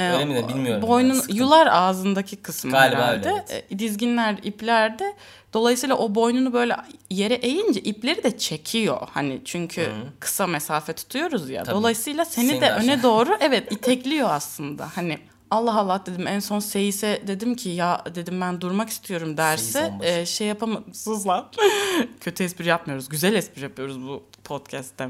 E, 0.00 0.12
Öyle 0.12 0.24
mi 0.24 0.34
de 0.34 0.48
bilmiyorum 0.48 0.82
ben, 0.82 0.88
Boynun 0.88 1.14
sıkıntı. 1.14 1.36
yular 1.38 1.66
ağzındaki 1.66 2.36
kısmı 2.36 2.70
Galiba 2.70 2.96
herhalde. 3.02 3.28
öyle, 3.28 3.64
E, 3.70 3.78
Dizginler 3.78 4.36
iplerde. 4.42 5.14
Dolayısıyla 5.52 5.96
o 5.96 6.14
boynunu 6.14 6.52
böyle 6.52 6.76
yere 7.10 7.34
eğince 7.34 7.80
ipleri 7.80 8.22
de 8.22 8.38
çekiyor. 8.38 8.98
Hani 9.14 9.40
çünkü 9.44 9.88
kısa 10.20 10.46
mesafe 10.46 10.92
tutuyoruz 10.92 11.50
ya. 11.50 11.62
Tabii. 11.62 11.74
Dolayısıyla 11.76 12.24
seni 12.24 12.48
Seni 12.48 12.56
de 12.60 12.66
de 12.66 12.70
öne 12.70 12.92
aşağı. 12.92 13.02
doğru 13.02 13.36
evet 13.40 13.72
itekliyor 13.72 14.28
aslında. 14.30 14.88
Hani 14.94 15.18
Allah 15.50 15.74
Allah 15.78 16.02
dedim 16.06 16.26
en 16.26 16.38
son 16.40 16.58
Seyis'e 16.58 17.22
dedim 17.26 17.54
ki 17.54 17.68
ya 17.68 18.04
dedim 18.14 18.40
ben 18.40 18.60
durmak 18.60 18.88
istiyorum 18.90 19.36
derse 19.36 19.92
e, 20.02 20.26
şey 20.26 20.46
yapamam 20.46 20.84
sus 20.92 21.26
lan. 21.26 21.46
Kötü 22.20 22.44
espri 22.44 22.68
yapmıyoruz. 22.68 23.08
Güzel 23.08 23.34
espri 23.34 23.62
yapıyoruz 23.62 24.02
bu 24.02 24.22
podcast'te. 24.44 25.08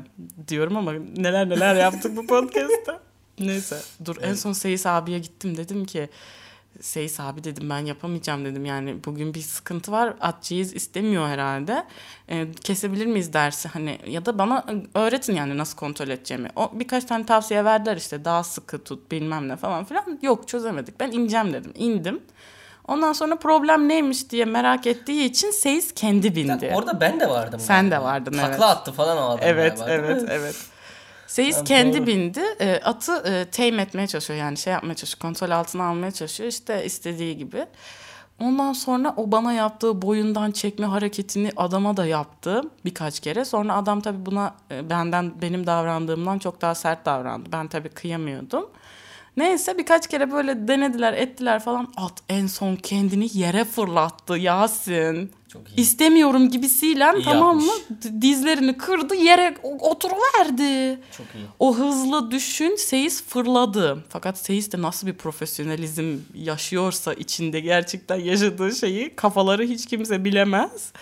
Diyorum 0.48 0.76
ama 0.76 0.92
neler 1.16 1.48
neler 1.48 1.74
yaptık 1.76 2.16
bu 2.16 2.26
podcast'te. 2.26 2.92
Neyse 3.40 3.76
dur 4.04 4.16
en 4.22 4.34
son 4.34 4.52
Seyis 4.52 4.86
abiye 4.86 5.18
gittim. 5.18 5.56
Dedim 5.56 5.84
ki 5.84 6.08
Seyis 6.80 7.20
abi 7.20 7.44
dedim 7.44 7.70
ben 7.70 7.78
yapamayacağım 7.78 8.44
dedim. 8.44 8.64
Yani 8.64 9.04
bugün 9.04 9.34
bir 9.34 9.40
sıkıntı 9.40 9.92
var 9.92 10.14
atçıyız 10.20 10.74
istemiyor 10.74 11.28
herhalde. 11.28 11.86
Ee, 12.28 12.46
kesebilir 12.60 13.06
miyiz 13.06 13.32
dersi 13.32 13.68
hani 13.68 13.98
ya 14.06 14.26
da 14.26 14.38
bana 14.38 14.66
öğretin 14.94 15.34
yani 15.34 15.58
nasıl 15.58 15.76
kontrol 15.76 16.08
edeceğimi. 16.08 16.48
O 16.56 16.70
birkaç 16.72 17.04
tane 17.04 17.26
tavsiye 17.26 17.64
verdiler 17.64 17.96
işte 17.96 18.24
daha 18.24 18.44
sıkı 18.44 18.84
tut 18.84 19.10
bilmem 19.10 19.48
ne 19.48 19.56
falan 19.56 19.84
filan. 19.84 20.18
Yok 20.22 20.48
çözemedik. 20.48 21.00
Ben 21.00 21.10
ineceğim 21.10 21.52
dedim. 21.52 21.72
İndim. 21.76 22.20
Ondan 22.88 23.12
sonra 23.12 23.36
problem 23.36 23.88
neymiş? 23.88 24.30
diye 24.30 24.44
merak 24.44 24.86
ettiği 24.86 25.24
için 25.24 25.50
Seyis 25.50 25.94
kendi 25.94 26.36
bindi. 26.36 26.72
Orada 26.74 27.00
ben 27.00 27.20
de 27.20 27.28
vardım. 27.28 27.60
Sen 27.60 27.90
de 27.90 28.02
vardın, 28.02 28.32
Takla 28.32 28.48
evet. 28.48 28.62
attı 28.62 28.92
falan 28.92 29.18
o 29.18 29.20
adam 29.20 29.38
Evet, 29.42 29.78
galiba, 29.78 29.94
evet, 29.94 30.24
evet. 30.28 30.56
Seyis 31.30 31.56
Ha, 31.56 31.64
kendi 31.64 31.98
doğru. 31.98 32.06
bindi. 32.06 32.40
E, 32.60 32.80
atı 32.84 33.12
e, 33.12 33.50
tame 33.50 33.82
etmeye 33.82 34.06
çalışıyor 34.06 34.40
yani 34.40 34.56
şey 34.56 34.72
yapmaya 34.72 34.94
çalışıyor. 34.94 35.20
Kontrol 35.20 35.50
altına 35.50 35.84
almaya 35.84 36.10
çalışıyor. 36.10 36.48
İşte 36.48 36.84
istediği 36.84 37.36
gibi. 37.36 37.66
Ondan 38.40 38.72
sonra 38.72 39.14
o 39.16 39.32
bana 39.32 39.52
yaptığı 39.52 40.02
boyundan 40.02 40.50
çekme 40.50 40.86
hareketini 40.86 41.50
adama 41.56 41.96
da 41.96 42.06
yaptı 42.06 42.62
birkaç 42.84 43.20
kere. 43.20 43.44
Sonra 43.44 43.76
adam 43.76 44.00
tabii 44.00 44.26
buna 44.26 44.54
e, 44.70 44.90
benden 44.90 45.42
benim 45.42 45.66
davrandığımdan 45.66 46.38
çok 46.38 46.60
daha 46.60 46.74
sert 46.74 47.06
davrandı. 47.06 47.52
Ben 47.52 47.68
tabii 47.68 47.88
kıyamıyordum. 47.88 48.70
Neyse 49.36 49.78
birkaç 49.78 50.06
kere 50.06 50.32
böyle 50.32 50.68
denediler 50.68 51.12
ettiler 51.12 51.60
falan. 51.60 51.92
At 51.96 52.12
en 52.28 52.46
son 52.46 52.76
kendini 52.76 53.28
yere 53.38 53.64
fırlattı 53.64 54.36
Yasin. 54.36 55.32
Çok 55.52 55.62
iyi. 55.68 55.80
İstemiyorum 55.80 56.50
gibisiyle 56.50 57.12
İyi 57.16 57.24
tamam 57.24 57.56
mı? 57.56 57.62
yapmış. 57.62 58.22
Dizlerini 58.22 58.76
kırdı 58.76 59.14
yere 59.14 59.54
oturuverdi. 59.62 61.00
Çok 61.16 61.26
iyi. 61.26 61.44
O 61.58 61.76
hızlı 61.76 62.30
düşün 62.30 62.76
Seyis 62.76 63.24
fırladı. 63.24 64.04
Fakat 64.08 64.38
Seyis 64.38 64.72
de 64.72 64.82
nasıl 64.82 65.06
bir 65.06 65.14
profesyonelizm 65.14 66.16
yaşıyorsa 66.34 67.12
içinde 67.12 67.60
gerçekten 67.60 68.16
yaşadığı 68.16 68.74
şeyi 68.74 69.16
kafaları 69.16 69.62
hiç 69.64 69.86
kimse 69.86 70.24
bilemez. 70.24 70.92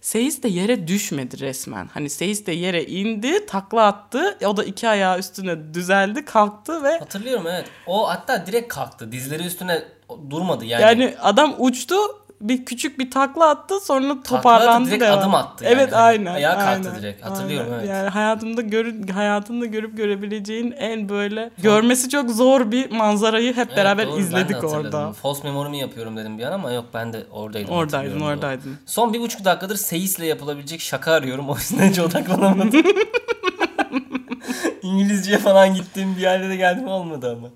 Seyis 0.00 0.42
de 0.42 0.48
yere 0.48 0.88
düşmedi 0.88 1.40
resmen. 1.40 1.88
Hani 1.94 2.10
Seyis 2.10 2.46
de 2.46 2.52
yere 2.52 2.84
indi, 2.84 3.46
takla 3.46 3.86
attı. 3.86 4.38
O 4.46 4.56
da 4.56 4.64
iki 4.64 4.88
ayağı 4.88 5.18
üstüne 5.18 5.74
düzeldi, 5.74 6.24
kalktı 6.24 6.82
ve 6.82 6.98
Hatırlıyorum 6.98 7.46
evet. 7.46 7.66
O 7.86 8.08
hatta 8.08 8.46
direkt 8.46 8.68
kalktı. 8.68 9.12
Dizleri 9.12 9.42
üstüne 9.46 9.82
durmadı 10.30 10.64
yani. 10.64 10.82
yani 10.82 11.14
adam 11.20 11.54
uçtu, 11.58 11.96
bir 12.40 12.64
küçük 12.64 12.98
bir 12.98 13.10
takla 13.10 13.48
attı, 13.48 13.80
sonra 13.80 14.22
toparlandı 14.22 14.88
direkt 14.88 15.02
devam. 15.02 15.18
adım 15.18 15.34
attı 15.34 15.64
yani. 15.64 15.74
Evet 15.74 15.92
Hani 15.92 16.02
aynen. 16.02 16.34
ayağa 16.34 16.58
kalktı 16.58 16.88
aynen, 16.88 17.02
direkt. 17.02 17.24
Hatırlıyorum, 17.24 17.72
evet. 17.74 17.88
Yani 17.88 18.08
hayatımda 18.08 18.60
görün 18.60 19.06
hayatımda 19.08 19.66
görüp 19.66 19.96
görebileceğin 19.96 20.72
en 20.72 21.08
böyle 21.08 21.50
görmesi 21.58 22.08
çok 22.08 22.30
zor 22.30 22.70
bir 22.70 22.90
manzarayı 22.90 23.56
hep 23.56 23.66
Evet, 23.68 23.76
beraber 23.76 24.06
doğru, 24.06 24.18
izledik 24.20 24.64
orada. 24.64 25.12
False 25.12 25.48
memory 25.48 25.68
mi 25.70 25.78
yapıyorum 25.78 26.16
dedim 26.16 26.38
bir 26.38 26.42
an 26.42 26.52
ama 26.52 26.70
yok 26.72 26.84
ben 26.94 27.12
de 27.12 27.26
oradaydım. 27.30 27.70
Oradaydın, 27.70 27.96
hatırlıyorum 27.96 28.20
doğru. 28.20 28.28
oradaydın. 28.28 28.78
Son 28.86 29.12
bir 29.12 29.20
buçuk 29.20 29.44
dakikadır 29.44 29.76
seyisle 29.76 30.26
yapılabilecek 30.26 30.80
şaka 30.80 31.12
arıyorum. 31.12 31.48
O 31.50 31.56
yüzden 31.56 31.88
hiç 31.90 31.98
odaklanamadım. 31.98 32.82
İngilizceye 34.82 35.38
falan 35.38 35.74
gittiğim 35.74 36.16
bir 36.16 36.20
yerde 36.20 36.48
de 36.48 36.56
geldim 36.56 36.88
olmadı 36.88 37.36
ama. 37.38 37.48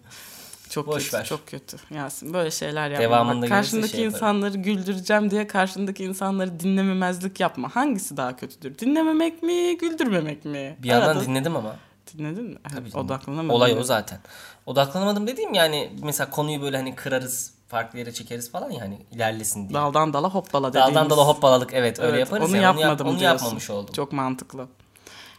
Çok 0.70 0.86
Boş 0.86 1.04
kötü, 1.04 1.16
ver. 1.16 1.24
çok 1.24 1.46
kötü. 1.46 1.76
Yasin 1.94 2.34
böyle 2.34 2.50
şeyler 2.50 2.90
yapma. 2.90 3.04
Devamında 3.04 3.42
Bak, 3.42 3.48
karşındaki 3.48 3.88
şey 3.92 4.00
yaparım. 4.00 4.14
insanları 4.16 4.56
güldüreceğim 4.56 5.30
diye 5.30 5.46
karşındaki 5.46 6.04
insanları 6.04 6.60
dinlememezlik 6.60 7.40
yapma. 7.40 7.76
Hangisi 7.76 8.16
daha 8.16 8.36
kötüdür? 8.36 8.78
Dinlememek 8.78 9.42
mi, 9.42 9.78
güldürmemek 9.78 10.44
mi? 10.44 10.76
Bir 10.82 10.88
yandan 10.88 11.08
Arada- 11.08 11.24
dinledim 11.24 11.56
ama. 11.56 11.76
dinledin 12.18 12.44
mi? 12.44 12.56
Tabii 12.70 12.80
Evet, 12.82 12.92
canım. 12.92 13.06
Odaklanamadın. 13.06 13.48
Olay 13.48 13.74
o 13.78 13.82
zaten. 13.82 14.18
Odaklanamadım 14.66 15.26
dediğim 15.26 15.54
yani 15.54 15.90
mesela 16.02 16.30
konuyu 16.30 16.62
böyle 16.62 16.76
hani 16.76 16.94
kırarız 16.94 17.52
farklı 17.68 17.98
yere 17.98 18.12
çekeriz 18.12 18.50
falan 18.50 18.70
ya 18.70 18.80
hani 18.80 18.98
ilerlesin 19.12 19.68
diye. 19.68 19.74
Daldan 19.80 20.12
dala 20.12 20.30
hoppala 20.30 20.68
dediğimiz. 20.72 20.94
Daldan 20.94 21.10
dala 21.10 21.26
hoppaladık 21.26 21.70
evet, 21.72 21.98
öyle 22.00 22.08
Evet, 22.10 22.20
yaparız 22.20 22.48
onu 22.50 22.56
ya. 22.56 22.62
Onu, 22.62 22.80
yap- 22.80 22.80
yapmadım 22.80 23.06
onu 23.06 23.18
diyorsun. 23.20 23.44
yapmamış 23.44 23.70
oldum. 23.70 23.92
Çok 23.94 24.12
mantıklı. 24.12 24.66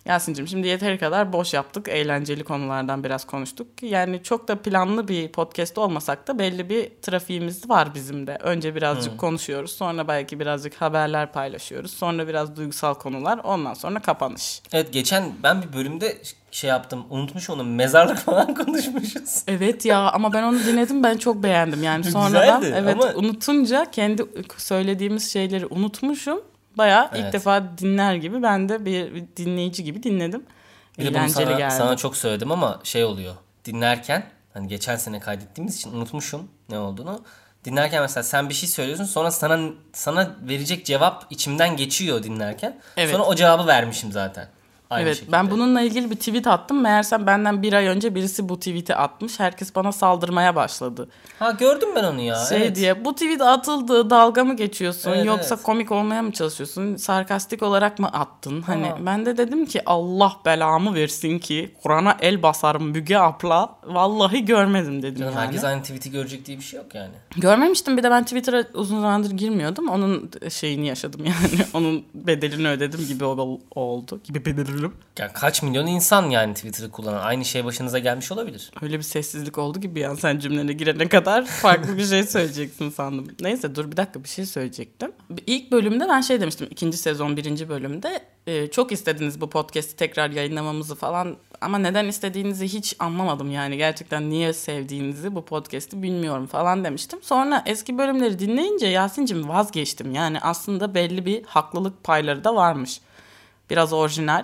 Yasin'cim 0.06 0.48
şimdi 0.48 0.68
yeteri 0.68 0.98
kadar 0.98 1.34
boş 1.34 1.54
yaptık. 1.54 1.88
Eğlenceli 1.88 2.44
konulardan 2.44 3.04
biraz 3.04 3.26
konuştuk. 3.28 3.68
Yani 3.82 4.24
çok 4.24 4.48
da 4.48 4.56
planlı 4.62 5.08
bir 5.08 5.32
podcast 5.32 5.78
olmasak 5.78 6.28
da 6.28 6.40
belli 6.40 6.70
bir 6.70 6.92
trafiğimiz 7.02 7.70
var 7.70 7.96
bizim 7.96 8.28
de. 8.28 8.38
Önce 8.42 8.76
birazcık 8.76 9.18
konuşuyoruz. 9.18 9.72
Sonra 9.72 10.08
belki 10.08 10.40
birazcık 10.40 10.76
haberler 10.82 11.32
paylaşıyoruz. 11.32 11.92
Sonra 11.94 12.28
biraz 12.28 12.56
duygusal 12.56 12.94
konular. 12.94 13.40
Ondan 13.44 13.74
sonra 13.74 14.00
kapanış. 14.00 14.62
Evet 14.74 14.94
geçen 14.94 15.32
ben 15.44 15.62
bir 15.62 15.74
bölümde 15.74 16.18
şey 16.52 16.70
yaptım 16.70 17.06
unutmuş 17.10 17.50
onu 17.50 17.64
mezarlık 17.64 18.18
falan 18.26 18.56
konuşmuşuz. 18.56 19.44
Evet 19.48 19.86
ya 19.86 20.00
ama 20.12 20.34
ben 20.34 20.44
onu 20.44 20.60
dinledim 20.60 21.04
ben 21.04 21.18
çok 21.18 21.44
beğendim. 21.44 21.84
Yani 21.84 22.04
sonradan 22.12 22.62
Güzeldi 22.62 22.76
evet 22.80 22.96
ama- 23.04 23.14
unutunca 23.16 23.92
kendi 23.92 24.26
söylediğimiz 24.58 25.34
şeyleri 25.34 25.66
unutmuşum. 25.66 26.42
Bayağı 26.80 27.10
ilk 27.14 27.20
Evet. 27.24 27.34
defa 27.34 27.64
dinler 27.78 28.16
gibi 28.16 28.44
ben 28.44 28.70
de 28.70 28.86
bir, 28.86 29.24
dinleyici 29.38 29.84
gibi 29.84 30.04
dinledim. 30.04 30.46
Bir 30.98 31.06
de 31.06 31.10
bunu 31.10 31.18
Eğlenceli 31.18 31.46
sana, 31.46 31.58
geldi. 31.58 31.74
sana 31.74 31.98
çok 31.98 32.18
söyledim 32.18 32.52
ama 32.52 32.80
şey 32.84 33.04
oluyor. 33.04 33.36
Dinlerken 33.66 34.24
hani 34.54 34.68
geçen 34.68 34.96
sene 34.96 35.20
kaydettiğimiz 35.20 35.76
için 35.76 35.94
unutmuşum 35.94 36.52
ne 36.70 36.80
olduğunu. 36.80 37.24
Dinlerken 37.66 38.02
mesela 38.02 38.24
sen 38.24 38.50
bir 38.50 38.54
şey 38.54 38.70
söylüyorsun 38.70 39.06
sonra 39.06 39.32
sana 39.32 39.60
sana 39.94 40.36
verecek 40.42 40.86
cevap 40.86 41.26
içimden 41.30 41.78
geçiyor 41.78 42.24
dinlerken. 42.24 42.80
Evet. 42.98 43.12
Sonra 43.12 43.24
o 43.24 43.36
cevabı 43.36 43.68
vermişim 43.68 44.12
zaten. 44.12 44.48
Aynı 44.90 45.04
evet 45.08 45.16
şekilde. 45.16 45.32
ben 45.32 45.52
bununla 45.52 45.82
ilgili 45.82 46.12
bir 46.12 46.16
tweet 46.16 46.48
attım. 46.48 46.82
Meğersem 46.82 47.28
benden 47.28 47.62
bir 47.64 47.74
ay 47.74 47.86
önce 47.88 48.16
birisi 48.16 48.50
bu 48.50 48.58
tweet'i 48.60 48.96
atmış. 48.96 49.40
Herkes 49.40 49.76
bana 49.76 49.92
saldırmaya 49.92 50.56
başladı. 50.56 51.10
Ha 51.40 51.52
gördüm 51.52 51.90
ben 51.96 52.04
onu 52.04 52.22
ya. 52.22 52.36
Şey 52.36 52.58
evet. 52.58 52.76
diye 52.76 53.06
bu 53.06 53.14
tweet 53.14 53.42
atıldı 53.42 54.10
dalga 54.10 54.44
mı 54.44 54.56
geçiyorsun 54.56 55.12
Evet, 55.12 55.26
yoksa 55.26 55.56
evet. 55.56 55.64
komik 55.64 55.92
olmaya 55.92 56.22
mı 56.22 56.32
çalışıyorsun 56.32 56.96
sarkastik 56.96 57.64
olarak 57.64 58.00
mı 58.00 58.08
attın 58.08 58.62
hani 58.62 58.88
Ha. 58.90 58.98
ben 59.06 59.26
de 59.26 59.38
dedim 59.38 59.66
ki 59.66 59.82
Allah 59.86 60.34
belamı 60.46 60.94
versin 60.96 61.40
ki 61.40 61.76
Kur'an'a 61.84 62.18
el 62.22 62.44
basarım 62.44 62.90
Müge 62.90 63.18
abla 63.18 63.70
vallahi 63.84 64.46
görmedim 64.46 65.02
dedim 65.04 65.20
Canım, 65.20 65.34
yani. 65.34 65.46
herkes 65.46 65.64
aynı 65.64 65.82
tweet'i 65.82 66.12
görecek 66.12 66.46
diye 66.46 66.58
bir 66.58 66.64
şey 66.64 66.80
yok 66.80 66.96
yani. 66.96 67.12
Görmemiştim 67.38 67.98
bir 67.98 68.04
de 68.04 68.12
ben 68.12 68.24
Twitter'a 68.24 68.64
uzun 68.74 69.02
zamandır 69.02 69.32
girmiyordum 69.32 69.90
onun 69.90 70.32
şeyini 70.50 70.88
yaşadım 70.88 71.26
yani 71.26 71.66
onun 71.74 72.04
bedelini 72.14 72.70
ödedim 72.70 73.06
gibi 73.08 73.26
ol- 73.26 73.60
oldu 73.76 74.20
gibi 74.24 74.46
bedelini. 74.46 74.79
Ya 75.20 75.34
kaç 75.34 75.64
milyon 75.64 75.88
insan 75.88 76.30
yani 76.30 76.54
Twitter'ı 76.54 76.92
kullanan 76.92 77.22
aynı 77.22 77.46
şey 77.46 77.66
başınıza 77.66 78.00
gelmiş 78.00 78.32
olabilir. 78.32 78.72
Öyle 78.82 78.98
bir 78.98 79.04
sessizlik 79.04 79.58
oldu 79.58 79.80
gibi 79.80 80.00
yani 80.00 80.18
sen 80.18 80.40
cümlene 80.40 80.74
girene 80.74 81.08
kadar 81.08 81.46
farklı 81.46 81.98
bir 81.98 82.06
şey 82.06 82.24
söyleyeceksin 82.24 82.90
sandım. 82.90 83.28
Neyse 83.42 83.76
dur 83.76 83.92
bir 83.92 83.98
dakika 83.98 84.24
bir 84.24 84.30
şey 84.30 84.46
söyleyecektim. 84.46 85.12
İlk 85.48 85.72
bölümde 85.72 86.08
ben 86.10 86.22
şey 86.22 86.42
demiştim 86.42 86.68
ikinci 86.72 86.98
sezon 86.98 87.38
birinci 87.38 87.70
bölümde 87.70 88.22
e, 88.48 88.68
çok 88.68 88.92
istediniz 88.92 89.42
bu 89.42 89.50
podcast'i 89.50 89.96
tekrar 89.96 90.30
yayınlamamızı 90.30 90.96
falan 90.96 91.38
ama 91.62 91.78
neden 91.78 92.06
istediğinizi 92.06 92.68
hiç 92.68 92.96
anlamadım 93.00 93.52
yani 93.52 93.78
gerçekten 93.78 94.30
niye 94.30 94.54
sevdiğinizi 94.54 95.36
bu 95.36 95.46
podcast'i 95.46 96.04
bilmiyorum 96.04 96.48
falan 96.48 96.84
demiştim. 96.84 97.20
Sonra 97.24 97.64
eski 97.66 97.98
bölümleri 97.98 98.40
dinleyince 98.40 98.88
Yasin'cim 98.88 99.50
vazgeçtim 99.50 100.12
yani 100.12 100.40
aslında 100.40 100.96
belli 100.96 101.26
bir 101.26 101.44
haklılık 101.44 102.04
payları 102.04 102.44
da 102.44 102.56
varmış. 102.56 103.02
Biraz 103.70 103.94
orijinal. 103.94 104.44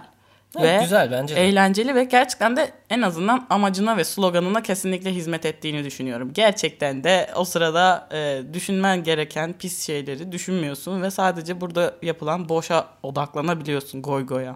Ve 0.63 0.79
güzel 0.81 1.12
bence 1.12 1.35
de. 1.35 1.47
eğlenceli 1.47 1.95
ve 1.95 2.03
gerçekten 2.03 2.57
de 2.57 2.71
en 2.89 3.01
azından 3.01 3.47
amacına 3.50 3.97
ve 3.97 4.03
sloganına 4.03 4.63
kesinlikle 4.63 5.13
hizmet 5.13 5.45
ettiğini 5.45 5.83
düşünüyorum. 5.83 6.33
Gerçekten 6.33 7.03
de 7.03 7.29
o 7.35 7.45
sırada 7.45 8.07
e, 8.12 8.41
düşünmen 8.53 9.03
gereken 9.03 9.53
pis 9.53 9.85
şeyleri 9.85 10.31
düşünmüyorsun 10.31 11.01
ve 11.01 11.12
sadece 11.12 11.62
burada 11.62 11.93
yapılan 12.01 12.50
boşa 12.50 12.88
odaklanabiliyorsun 13.03 14.01
goy 14.01 14.25
goya. 14.25 14.55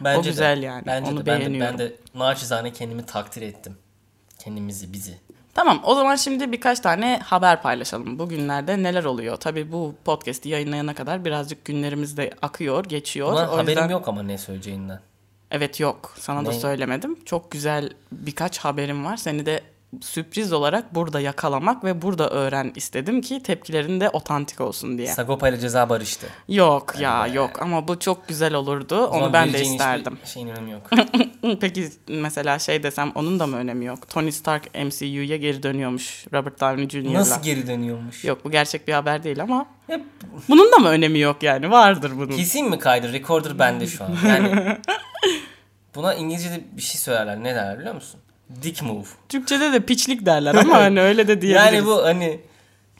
Bence 0.00 0.20
o 0.20 0.24
de. 0.24 0.28
güzel 0.28 0.62
yani. 0.62 0.82
Bence 0.86 1.10
Onu 1.10 1.20
de, 1.20 1.26
ben 1.26 1.36
de, 1.36 1.40
beğeniyorum. 1.40 1.78
ben 1.78 1.86
de 1.86 1.92
naçizane 2.14 2.72
kendimi 2.72 3.06
takdir 3.06 3.42
ettim. 3.42 3.76
Kendimizi, 4.38 4.92
bizi. 4.92 5.18
Tamam 5.54 5.80
o 5.84 5.94
zaman 5.94 6.16
şimdi 6.16 6.52
birkaç 6.52 6.80
tane 6.80 7.20
haber 7.24 7.62
paylaşalım. 7.62 8.18
Bugünlerde 8.18 8.82
neler 8.82 9.04
oluyor? 9.04 9.36
Tabii 9.36 9.72
bu 9.72 9.94
podcast'i 10.04 10.48
yayınlayana 10.48 10.94
kadar 10.94 11.24
birazcık 11.24 11.64
günlerimiz 11.64 12.16
de 12.16 12.30
akıyor, 12.42 12.84
geçiyor. 12.84 13.32
Buna 13.32 13.50
o 13.50 13.52
haberim 13.52 13.68
yüzden... 13.68 13.88
yok 13.88 14.08
ama 14.08 14.22
ne 14.22 14.38
söyleyeceğinden. 14.38 15.00
Evet 15.50 15.80
yok. 15.80 16.14
Sana 16.18 16.46
da 16.46 16.50
Ne? 16.50 16.58
söylemedim. 16.60 17.24
Çok 17.24 17.50
güzel 17.50 17.90
birkaç 18.12 18.58
haberim 18.58 19.04
var. 19.04 19.16
Seni 19.16 19.46
de 19.46 19.60
sürpriz 20.00 20.52
olarak 20.52 20.94
burada 20.94 21.20
yakalamak 21.20 21.84
ve 21.84 22.02
burada 22.02 22.30
öğren 22.30 22.72
istedim 22.74 23.20
ki 23.20 23.42
tepkilerin 23.42 24.00
de 24.00 24.10
otantik 24.10 24.60
olsun 24.60 24.98
diye. 24.98 25.08
Sagopa 25.08 25.48
ile 25.48 25.60
ceza 25.60 25.88
barıştı. 25.88 26.26
Yok 26.48 26.94
ya 27.00 27.24
be. 27.24 27.30
yok 27.30 27.62
ama 27.62 27.88
bu 27.88 27.98
çok 27.98 28.28
güzel 28.28 28.54
olurdu. 28.54 29.06
O 29.06 29.18
Onu 29.18 29.32
ben 29.32 29.52
de 29.52 29.62
isterdim. 29.62 30.18
Şeyin 30.24 30.48
önemi 30.48 30.70
yok. 30.70 30.90
Peki 31.60 31.88
mesela 32.08 32.58
şey 32.58 32.82
desem 32.82 33.12
onun 33.14 33.40
da 33.40 33.46
mı 33.46 33.56
önemi 33.56 33.84
yok? 33.84 34.08
Tony 34.08 34.32
Stark 34.32 34.74
MCU'ya 34.74 35.36
geri 35.36 35.62
dönüyormuş 35.62 36.26
Robert 36.32 36.60
Downey 36.60 36.88
Jr.'la. 36.88 37.14
Nasıl 37.14 37.42
geri 37.42 37.66
dönüyormuş? 37.66 38.24
Yok 38.24 38.44
bu 38.44 38.50
gerçek 38.50 38.88
bir 38.88 38.92
haber 38.92 39.22
değil 39.22 39.42
ama 39.42 39.66
Hep 39.86 40.02
bunun 40.48 40.72
da 40.72 40.76
mı 40.76 40.88
önemi 40.88 41.18
yok 41.18 41.42
yani? 41.42 41.70
Vardır 41.70 42.12
bunun. 42.16 42.36
Kesin 42.36 42.70
mi 42.70 42.78
kaydı? 42.78 43.12
Recorder 43.12 43.58
bende 43.58 43.86
şu 43.86 44.04
an. 44.04 44.10
Yani 44.26 44.78
buna 45.94 46.14
İngilizce'de 46.14 46.64
bir 46.72 46.82
şey 46.82 47.00
söylerler. 47.00 47.42
Ne 47.42 47.54
derler 47.54 47.78
biliyor 47.78 47.94
musun? 47.94 48.20
Dick 48.62 48.82
move. 48.82 49.06
Türkçede 49.28 49.72
de 49.72 49.80
piçlik 49.80 50.26
derler 50.26 50.54
ama 50.54 50.74
hani 50.78 51.00
öyle 51.00 51.28
de 51.28 51.40
diyebiliriz. 51.40 51.74
Yani 51.74 51.86
bu 51.86 52.04
hani 52.04 52.40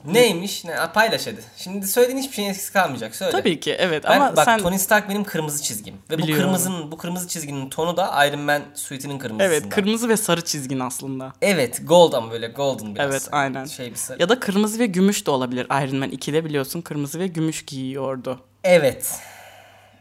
neymiş? 0.05 0.65
Ne, 0.65 0.77
paylaş 0.95 1.27
hadi. 1.27 1.41
Şimdi 1.57 1.87
söylediğin 1.87 2.19
hiçbir 2.19 2.35
şeyin 2.35 2.51
eskisi 2.51 2.73
kalmayacak. 2.73 3.17
Söyle. 3.17 3.33
Tabii 3.33 3.61
ki 3.61 3.77
evet 3.79 4.05
Ben, 4.05 4.21
ama 4.21 4.37
bak 4.37 4.45
sen 4.45 4.59
Tony 4.59 4.79
Stark 4.79 5.09
benim 5.09 5.25
kırmızı 5.25 5.63
çizgim. 5.63 5.95
Ve 6.11 6.19
Biliyorum. 6.19 6.35
bu 6.35 6.39
kırmızının 6.39 6.93
bu 6.93 6.97
kırmızı 6.97 7.29
çizginin 7.29 7.69
tonu 7.69 7.97
da 7.97 8.27
Iron 8.27 8.41
Man 8.41 8.63
suite'inin 8.75 9.19
kırmızısından. 9.19 9.63
Evet 9.63 9.69
kırmızı 9.75 10.09
ve 10.09 10.17
sarı 10.17 10.45
çizgin 10.45 10.81
aslında. 10.81 11.33
Evet 11.43 11.81
gold 11.85 12.13
ama 12.13 12.31
böyle 12.31 12.47
golden 12.47 12.95
biraz. 12.95 13.11
Evet, 13.11 13.29
aynen. 13.33 13.65
Şey 13.65 13.91
bir 13.91 13.97
sarı. 13.97 14.23
Ya 14.23 14.29
da 14.29 14.41
kırmızı 14.41 14.79
ve 14.79 14.87
gümüş 14.87 15.27
de 15.27 15.31
olabilir. 15.31 15.65
Iron 15.65 15.97
Man 15.97 16.11
2'de 16.11 16.45
biliyorsun 16.45 16.81
kırmızı 16.81 17.19
ve 17.19 17.27
gümüş 17.27 17.65
giyiyordu. 17.65 18.41
Evet. 18.65 19.21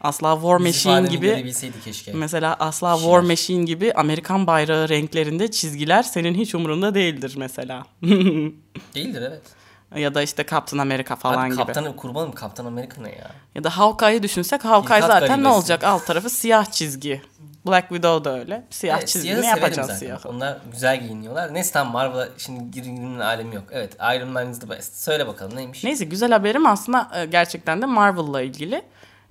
Asla 0.06 0.34
War 0.34 0.56
Machine 0.56 1.08
gibi 1.08 1.54
keşke. 1.84 2.12
mesela 2.12 2.56
asla 2.58 2.94
Kişiler. 2.94 3.10
War 3.12 3.30
Machine 3.30 3.64
gibi 3.64 3.92
Amerikan 3.92 4.46
bayrağı 4.46 4.88
renklerinde 4.88 5.50
çizgiler 5.50 6.02
senin 6.02 6.34
hiç 6.34 6.54
umurunda 6.54 6.94
değildir 6.94 7.34
mesela. 7.36 7.86
Değildir 8.94 9.22
evet. 9.22 9.42
Ya 9.96 10.14
da 10.14 10.22
işte 10.22 10.46
Captain 10.50 10.78
America 10.78 11.16
falan 11.16 11.42
Abi 11.42 11.54
gibi. 11.54 11.56
Kaptan 11.56 11.96
kurbanım 11.96 12.32
Kaptan 12.32 12.66
Amerika 12.66 13.02
ne 13.02 13.08
ya? 13.08 13.30
Ya 13.54 13.64
da 13.64 13.78
Hawkeye'yi 13.78 14.22
düşünsek 14.22 14.64
Hawkeye 14.64 14.96
Hilkat 15.00 15.20
zaten 15.20 15.42
ne 15.42 15.48
olacak? 15.48 15.84
Alt 15.84 16.06
tarafı 16.06 16.30
siyah 16.30 16.64
çizgi. 16.64 17.22
Black 17.66 17.88
Widow 17.88 18.24
da 18.24 18.38
öyle. 18.38 18.64
Siyah 18.70 18.98
Evet, 18.98 19.08
çizgi 19.08 19.34
ne 19.34 19.42
zaten. 19.60 19.94
siyah? 19.94 20.26
Onlar 20.26 20.58
güzel 20.72 21.00
giyiniyorlar. 21.00 21.54
Neyse 21.54 21.72
tamam 21.72 21.92
Marvel'a 21.92 22.28
şimdi 22.38 22.70
girinin 22.70 23.18
alemi 23.18 23.54
yok. 23.54 23.64
Evet 23.70 23.96
Iron 24.16 24.28
Man 24.28 24.50
is 24.50 24.60
the 24.60 24.70
best. 24.70 24.96
Söyle 24.96 25.26
bakalım 25.26 25.56
neymiş? 25.56 25.84
Neyse 25.84 26.04
güzel 26.04 26.32
haberim 26.32 26.66
aslında 26.66 27.10
e, 27.14 27.26
gerçekten 27.26 27.82
de 27.82 27.86
Marvel'la 27.86 28.42
ilgili. 28.42 28.82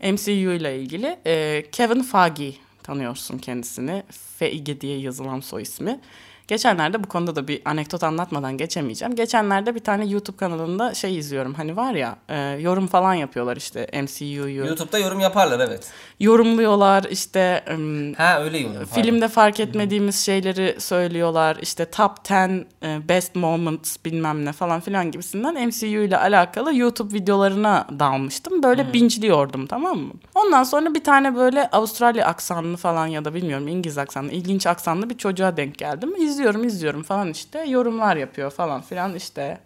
MCU 0.03 0.31
ile 0.53 0.79
ilgili. 0.79 1.17
E, 1.25 1.65
Kevin 1.71 2.01
Feige 2.01 2.53
tanıyorsun 2.83 3.37
kendisini. 3.37 4.03
Feige 4.37 4.81
diye 4.81 4.99
yazılan 4.99 5.39
soy 5.39 5.61
ismi. 5.61 5.99
Geçenlerde 6.47 7.03
bu 7.03 7.07
konuda 7.07 7.35
da 7.35 7.47
bir 7.47 7.61
anekdot 7.65 8.03
anlatmadan 8.03 8.57
geçemeyeceğim. 8.57 9.15
Geçenlerde 9.15 9.75
bir 9.75 9.79
tane 9.79 10.05
YouTube 10.05 10.37
kanalında 10.37 10.93
şey 10.93 11.17
izliyorum. 11.17 11.53
Hani 11.53 11.75
var 11.75 11.93
ya 11.93 12.15
e, 12.29 12.37
yorum 12.39 12.87
falan 12.87 13.13
yapıyorlar 13.13 13.57
işte 13.57 13.87
MCU'yu. 14.01 14.65
YouTube'da 14.65 14.99
yorum 14.99 15.19
yaparlar 15.19 15.59
evet. 15.59 15.91
Yorumluyorlar 16.19 17.03
işte 17.09 17.63
em, 17.67 18.13
Ha 18.13 18.43
öyle 18.43 18.57
yorum. 18.57 18.85
Filmde 18.85 19.27
fark 19.27 19.59
etmediğimiz 19.59 20.19
şeyleri 20.19 20.75
söylüyorlar. 20.81 21.57
İşte 21.61 21.85
top 21.91 22.11
10 22.31 22.65
e, 22.83 23.09
best 23.09 23.35
moments 23.35 23.97
bilmem 24.05 24.45
ne 24.45 24.51
falan 24.51 24.79
filan 24.79 25.11
gibisinden 25.11 25.67
MCU 25.67 25.85
ile 25.85 26.17
alakalı 26.17 26.75
YouTube 26.75 27.13
videolarına 27.13 27.87
dalmıştım. 27.99 28.63
Böyle 28.63 28.93
bingeliyordum 28.93 29.67
tamam 29.67 29.97
mı? 29.97 30.13
Ondan 30.35 30.63
sonra 30.63 30.93
bir 30.93 31.03
tane 31.03 31.35
böyle 31.35 31.69
Avustralya 31.69 32.25
aksanlı 32.25 32.77
falan 32.77 33.07
ya 33.07 33.25
da 33.25 33.33
bilmiyorum 33.33 33.67
İngiliz 33.67 33.97
aksanlı 33.97 34.31
ilginç 34.31 34.67
aksanlı 34.67 35.09
bir 35.09 35.17
çocuğa 35.17 35.57
denk 35.57 35.77
geldim. 35.77 36.13
İzliyorum 36.35 36.63
izliyorum 36.63 37.03
falan 37.03 37.29
işte 37.29 37.63
yorumlar 37.63 38.15
yapıyor 38.15 38.51
falan 38.51 38.81
filan 38.81 39.15
işte 39.15 39.61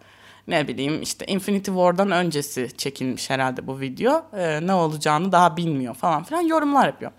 ne 0.48 0.68
bileyim 0.68 1.02
işte 1.02 1.26
Infinity 1.26 1.70
War'dan 1.70 2.10
öncesi 2.10 2.68
çekilmiş 2.76 3.30
herhalde 3.30 3.66
bu 3.66 3.80
video. 3.80 4.24
E, 4.36 4.66
ne 4.66 4.74
olacağını 4.74 5.32
daha 5.32 5.56
bilmiyor 5.56 5.94
falan 5.94 6.24
filan 6.24 6.40
yorumlar 6.40 6.86
yapıyor. 6.86 7.12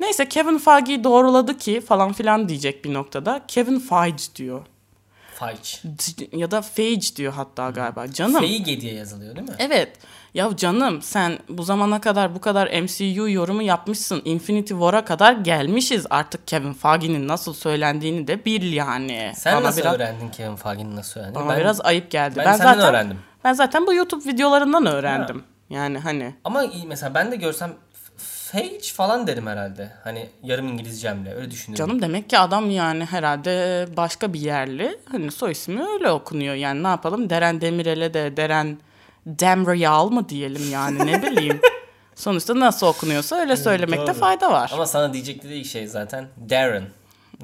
Neyse 0.00 0.28
Kevin 0.28 0.58
Feige'yi 0.58 1.04
doğruladı 1.04 1.58
ki 1.58 1.80
falan 1.80 2.12
filan 2.12 2.48
diyecek 2.48 2.84
bir 2.84 2.94
noktada. 2.94 3.40
Kevin 3.48 3.78
Feige 3.78 4.22
diyor. 4.36 4.66
D- 5.84 6.36
Ya 6.36 6.50
da 6.50 6.62
Feige 6.62 7.16
diyor 7.16 7.32
hatta 7.32 7.70
galiba. 7.70 8.12
Canım. 8.12 8.40
Feige 8.40 8.80
diye 8.80 8.94
yazılıyor 8.94 9.36
değil 9.36 9.48
mi? 9.48 9.54
Evet. 9.58 9.92
Ya 10.34 10.56
canım 10.56 11.02
sen 11.02 11.38
bu 11.48 11.62
zamana 11.62 12.00
kadar 12.00 12.34
bu 12.34 12.40
kadar 12.40 12.82
MCU 12.82 13.28
yorumu 13.30 13.62
yapmışsın. 13.62 14.22
Infinity 14.24 14.72
War'a 14.72 15.04
kadar 15.04 15.32
gelmişiz. 15.32 16.06
Artık 16.10 16.46
Kevin 16.46 16.72
Feige'nin 16.72 17.28
nasıl 17.28 17.54
söylendiğini 17.54 18.26
de 18.26 18.44
bil 18.44 18.72
yani. 18.72 19.32
Sen 19.36 19.56
Bana 19.56 19.64
nasıl 19.64 19.80
biraz, 19.80 19.94
öğrendin 19.94 20.28
Kevin 20.28 20.56
Feige'nin 20.56 20.96
nasıl 20.96 21.20
öğrendiğini? 21.20 21.48
Bana 21.48 21.58
biraz 21.58 21.80
ayıp 21.80 22.10
geldi. 22.10 22.34
ben 22.38 22.44
senden 22.44 22.56
zaten 22.74 22.80
öğrendim. 22.90 23.18
Ben 23.44 23.52
zaten 23.52 23.86
bu 23.86 23.94
YouTube 23.94 24.24
videolarından 24.32 24.86
öğrendim. 24.86 25.44
Yani 25.70 25.98
hani 25.98 26.34
Ama 26.44 26.64
mesela 26.86 27.14
ben 27.14 27.32
de 27.32 27.36
görsem 27.36 27.72
Fage 28.52 28.92
falan 28.94 29.26
derim 29.26 29.46
herhalde. 29.46 29.90
Hani 30.04 30.28
yarım 30.42 30.68
İngilizcemle 30.68 31.34
öyle 31.34 31.50
düşünüyorum. 31.50 31.86
Canım 31.88 32.02
demek 32.02 32.30
ki 32.30 32.38
adam 32.38 32.70
yani 32.70 33.04
herhalde 33.04 33.86
başka 33.96 34.32
bir 34.32 34.40
yerli. 34.40 34.98
Hani 35.12 35.30
soy 35.30 35.52
ismi 35.52 35.82
öyle 35.88 36.10
okunuyor. 36.10 36.54
Yani 36.54 36.82
ne 36.82 36.88
yapalım? 36.88 37.30
Deren 37.30 37.60
Demirel'e 37.60 38.14
de 38.14 38.36
Deren 38.36 38.78
Demreyal 39.26 40.10
mı 40.10 40.28
diyelim 40.28 40.70
yani 40.70 41.06
ne 41.06 41.22
bileyim. 41.30 41.60
Sonuçta 42.14 42.60
nasıl 42.60 42.86
okunuyorsa 42.86 43.36
öyle 43.36 43.56
söylemekte 43.56 44.06
doğru. 44.06 44.14
fayda 44.14 44.52
var. 44.52 44.70
Ama 44.74 44.86
sana 44.86 45.12
diyecekleri 45.12 45.54
ilk 45.58 45.66
şey 45.66 45.86
zaten 45.86 46.28
Darren. 46.50 46.84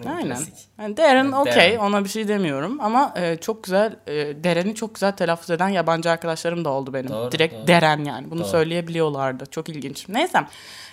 Ne 0.05 0.11
Aynen. 0.11 0.27
klasik. 0.27 0.55
Yani 0.81 0.97
Darren 0.97 1.33
okey 1.33 1.79
ona 1.79 2.05
bir 2.05 2.09
şey 2.09 2.29
demiyorum 2.29 2.81
ama 2.81 3.13
e, 3.17 3.37
çok 3.37 3.65
güzel 3.65 3.97
e, 4.07 4.45
Darren'i 4.45 4.75
çok 4.75 4.95
güzel 4.95 5.13
telaffuz 5.13 5.51
eden 5.51 5.69
yabancı 5.69 6.11
arkadaşlarım 6.11 6.65
da 6.65 6.71
oldu 6.71 6.95
benim. 6.95 7.09
Doğru, 7.09 7.33
Direkt 7.33 7.55
doğru. 7.55 7.67
Darren 7.67 8.05
yani 8.05 8.31
bunu 8.31 8.41
Doğru. 8.41 8.49
söyleyebiliyorlardı. 8.49 9.47
Çok 9.47 9.69
ilginç. 9.69 10.09
Neyse. 10.09 10.39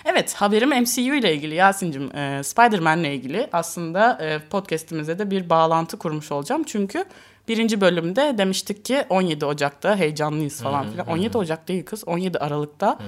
Evet 0.06 0.34
haberim 0.34 0.70
MCU 0.82 1.02
ile 1.02 1.36
ilgili 1.36 1.56
Yasin'cim 1.56 2.16
e, 2.18 2.44
Spider-Man'le 2.44 3.04
ilgili 3.04 3.50
aslında 3.54 4.18
e, 4.22 4.40
podcast'imize 4.50 5.20
de 5.20 5.32
bir 5.32 5.50
bağlantı 5.50 5.98
kurmuş 5.98 6.32
olacağım. 6.32 6.64
Çünkü 6.64 7.06
birinci 7.48 7.82
bölümde 7.82 8.36
demiştik 8.38 8.86
ki 8.86 9.06
17 9.10 9.46
Ocak'ta 9.46 9.96
heyecanlıyız 9.96 10.62
falan 10.62 10.92
filan. 10.92 11.08
17 11.08 11.38
Ocak 11.38 11.68
değil 11.68 11.86
kız 11.86 12.08
17 12.08 12.40
Aralık'ta 12.40 13.00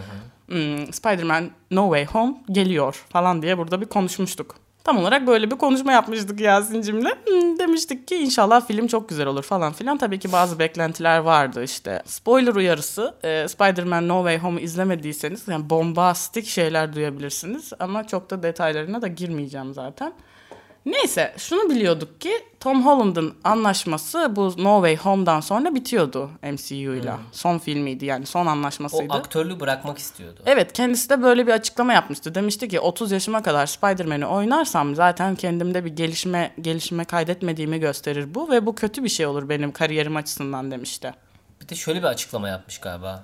hmm, 0.47 0.93
Spider-Man 0.93 1.49
No 1.71 1.83
Way 1.83 2.05
Home 2.05 2.35
geliyor 2.51 3.05
falan 3.09 3.41
diye 3.41 3.57
burada 3.57 3.81
bir 3.81 3.85
konuşmuştuk. 3.85 4.64
Tam 4.85 4.97
olarak 4.97 5.27
böyle 5.27 5.51
bir 5.51 5.55
konuşma 5.55 5.91
yapmıştık 5.91 6.39
Yasin'cimle. 6.39 7.09
Hmm, 7.25 7.59
demiştik 7.59 8.07
ki 8.07 8.15
inşallah 8.15 8.67
film 8.67 8.87
çok 8.87 9.09
güzel 9.09 9.27
olur 9.27 9.43
falan 9.43 9.73
filan. 9.73 9.97
Tabii 9.97 10.19
ki 10.19 10.31
bazı 10.31 10.59
beklentiler 10.59 11.19
vardı 11.19 11.63
işte. 11.63 12.01
Spoiler 12.05 12.55
uyarısı. 12.55 13.15
e, 13.23 13.47
Spider-Man 13.47 14.07
No 14.07 14.17
Way 14.17 14.37
Home'u 14.37 14.59
izlemediyseniz 14.59 15.47
yani 15.47 15.69
bombastik 15.69 16.45
şeyler 16.47 16.93
duyabilirsiniz. 16.93 17.71
Ama 17.79 18.07
çok 18.07 18.29
da 18.29 18.43
detaylarına 18.43 19.01
da 19.01 19.07
girmeyeceğim 19.07 19.73
zaten. 19.73 20.13
Neyse 20.85 21.33
şunu 21.37 21.69
biliyorduk 21.69 22.21
ki 22.21 22.31
Tom 22.59 22.85
Holland'ın 22.85 23.33
anlaşması 23.43 24.35
bu 24.35 24.63
No 24.63 24.75
Way 24.75 24.95
Home'dan 24.95 25.39
sonra 25.39 25.75
bitiyordu 25.75 26.29
MCU'yla. 26.43 27.19
Son 27.31 27.57
filmiydi 27.57 28.05
yani 28.05 28.25
son 28.25 28.45
O 28.45 28.49
anlaşmasıydı. 28.49 29.13
aktörlüğü 29.13 29.59
bırakmak 29.59 29.97
istiyordu. 29.97 30.39
Evet 30.45 30.73
kendisi 30.73 31.09
de 31.09 31.21
böyle 31.21 31.47
bir 31.47 31.51
açıklama 31.51 31.93
yapmıştı. 31.93 32.35
Demişti 32.35 32.67
ki 32.67 32.79
30 32.79 33.11
yaşıma 33.11 33.43
kadar 33.43 33.65
Spider-Man'i 33.65 34.25
oynarsam 34.25 34.95
zaten 34.95 35.35
kendimde 35.35 35.85
bir 35.85 35.91
gelişme 35.91 36.53
gelişme 36.61 37.05
kaydetmediğimi 37.05 37.79
gösterir 37.79 38.35
bu 38.35 38.51
ve 38.51 38.65
bu 38.65 38.75
kötü 38.75 39.03
bir 39.03 39.09
şey 39.09 39.25
olur 39.25 39.49
benim 39.49 39.71
kariyerim 39.71 40.15
açısından 40.15 40.71
demişti. 40.71 41.13
Bir 41.61 41.69
de 41.69 41.75
şöyle 41.75 41.99
bir 41.99 42.07
açıklama 42.07 42.49
yapmış 42.49 42.77
galiba. 42.77 43.23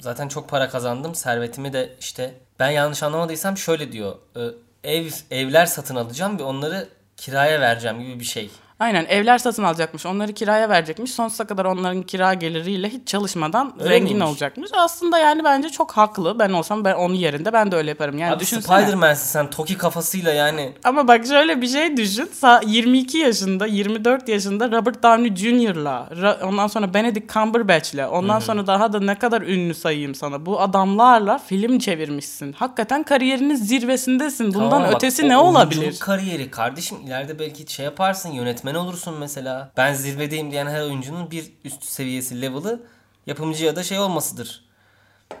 Zaten 0.00 0.28
çok 0.28 0.48
para 0.48 0.68
kazandım. 0.68 1.14
Servetimi 1.14 1.72
de 1.72 1.96
işte 2.00 2.34
ben 2.58 2.70
yanlış 2.70 3.02
anlamadıysam 3.02 3.56
şöyle 3.56 3.92
diyor. 3.92 4.16
e, 4.36 4.40
Ev 4.86 5.10
evler 5.30 5.66
satın 5.66 5.96
alacağım 5.96 6.38
ve 6.38 6.42
onları 6.42 6.88
kiraya 7.16 7.60
vereceğim 7.60 8.00
gibi 8.00 8.20
bir 8.20 8.24
şey. 8.24 8.50
Aynen 8.80 9.04
evler 9.08 9.38
satın 9.38 9.62
alacakmış. 9.62 10.06
Onları 10.06 10.32
kiraya 10.32 10.68
verecekmiş. 10.68 11.10
Sonsuza 11.12 11.46
kadar 11.46 11.64
onların 11.64 12.02
kira 12.02 12.34
geliriyle 12.34 12.88
hiç 12.88 13.08
çalışmadan 13.08 13.72
Öyle 13.80 13.88
zengin 13.88 14.04
miymiş? 14.16 14.28
olacakmış. 14.28 14.70
Aslında 14.74 15.18
yani 15.18 15.44
bence 15.44 15.68
çok 15.68 15.92
haklı. 15.92 16.38
Ben 16.38 16.50
olsam 16.52 16.84
ben 16.84 16.94
onun 16.94 17.14
yerinde 17.14 17.52
ben 17.52 17.72
de 17.72 17.76
öyle 17.76 17.90
yaparım. 17.90 18.18
Yani 18.18 18.32
Abi 18.32 18.40
düşünsene. 18.40 18.78
Spider-Man'sin 18.80 19.26
sen 19.26 19.50
Toki 19.50 19.78
kafasıyla 19.78 20.32
yani. 20.32 20.72
Ama 20.84 21.08
bak 21.08 21.26
şöyle 21.26 21.62
bir 21.62 21.68
şey 21.68 21.96
düşün. 21.96 22.26
Sa- 22.42 22.68
22 22.68 23.18
yaşında, 23.18 23.66
24 23.66 24.28
yaşında 24.28 24.70
Robert 24.70 25.02
Downey 25.02 25.36
Jr.'la, 25.36 26.08
ondan 26.42 26.66
sonra 26.66 26.94
Benedict 26.94 27.32
Cumberbatch'le, 27.34 28.08
ondan 28.12 28.38
sonra 28.38 28.66
daha 28.66 28.92
da 28.92 29.00
ne 29.00 29.14
kadar 29.18 29.42
ünlü 29.42 29.74
sayayım 29.74 30.14
sana. 30.14 30.46
Bu 30.46 30.60
adamlarla 30.60 31.38
film 31.38 31.78
çevirmişsin. 31.78 32.52
Hakikaten 32.52 33.02
kariyerinin 33.02 33.54
zirvesindesin. 33.54 34.54
Bundan 34.54 34.70
Tamam 34.70 34.86
bak, 34.88 34.94
ötesi 34.94 35.24
o 35.24 35.28
ne 35.28 35.38
olabilir? 35.38 35.98
kariyeri 36.00 36.50
kardeşim 36.50 36.98
ileride 37.06 37.38
belki 37.38 37.72
şey 37.74 37.84
yaparsın 37.84 38.30
yönetmen 38.32 38.65
olursun 38.74 39.14
mesela. 39.18 39.72
Ben 39.76 39.94
zirvedeyim 39.94 40.50
diyen 40.50 40.66
her 40.66 40.80
oyuncunun 40.82 41.30
bir 41.30 41.52
üst 41.64 41.84
seviyesi 41.84 42.42
level'ı 42.42 42.82
yapımcı 43.26 43.64
ya 43.64 43.76
da 43.76 43.82
şey 43.82 43.98
olmasıdır. 43.98 44.64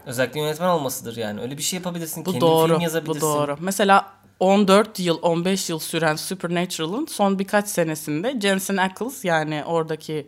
Özellikle 0.06 0.40
yönetmen 0.40 0.68
olmasıdır 0.68 1.16
yani. 1.16 1.40
Öyle 1.40 1.58
bir 1.58 1.62
şey 1.62 1.76
yapabilirsin. 1.76 2.24
Bu 2.24 2.30
Kendin 2.32 2.40
doğru. 2.40 2.66
film 2.68 2.78
Bu 2.78 2.82
yazabilirsin. 2.82 3.20
doğru. 3.20 3.56
Mesela 3.60 4.06
14 4.40 5.00
yıl, 5.00 5.18
15 5.22 5.70
yıl 5.70 5.78
süren 5.78 6.16
Supernatural'ın 6.16 7.06
son 7.06 7.38
birkaç 7.38 7.68
senesinde 7.68 8.40
Jensen 8.40 8.76
Ackles 8.76 9.24
yani 9.24 9.64
oradaki 9.66 10.26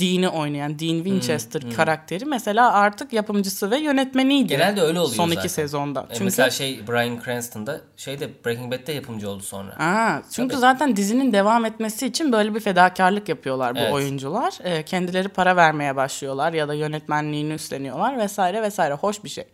Dean'i 0.00 0.28
oynayan 0.28 0.78
Dean 0.78 0.96
Winchester 0.96 1.62
karakteri 1.76 2.24
mesela 2.24 2.72
artık 2.72 3.12
yapımcısı 3.12 3.70
ve 3.70 3.78
yönetmeniydi. 3.78 4.48
Genelde 4.48 4.80
öyle 4.82 5.00
oluyor 5.00 5.14
Son 5.16 5.28
zaten. 5.28 5.40
iki 5.40 5.48
sezonda. 5.48 6.00
E, 6.00 6.12
Çünkü 6.12 6.24
Mesela 6.24 6.50
şey 6.50 6.80
Bryan 6.88 7.20
Cranston'da 7.24 7.80
şeyde 7.96 8.30
Breaking 8.44 8.72
Bad'de 8.72 8.92
yapımcı 8.92 9.30
oldu 9.30 9.42
sonra. 9.42 9.72
Aa, 9.78 10.22
çünkü 10.32 10.48
Tabii. 10.52 10.60
zaten 10.60 10.96
dizinin 10.96 11.32
devam 11.32 11.64
etmesi 11.64 12.06
için 12.06 12.32
böyle 12.32 12.54
bir 12.54 12.60
fedakarlık 12.60 13.28
yapıyorlar 13.28 13.74
bu 13.74 13.78
Evet. 13.78 13.92
oyuncular. 13.92 14.54
Ee, 14.64 14.82
kendileri 14.82 15.28
para 15.28 15.56
vermeye 15.56 15.96
başlıyorlar 15.96 16.52
ya 16.52 16.68
da 16.68 16.74
yönetmenliğini 16.74 17.52
üstleniyorlar 17.52 18.18
vesaire 18.18 18.62
vesaire. 18.62 18.94
Hoş 18.94 19.24
bir 19.24 19.28
şey. 19.28 19.44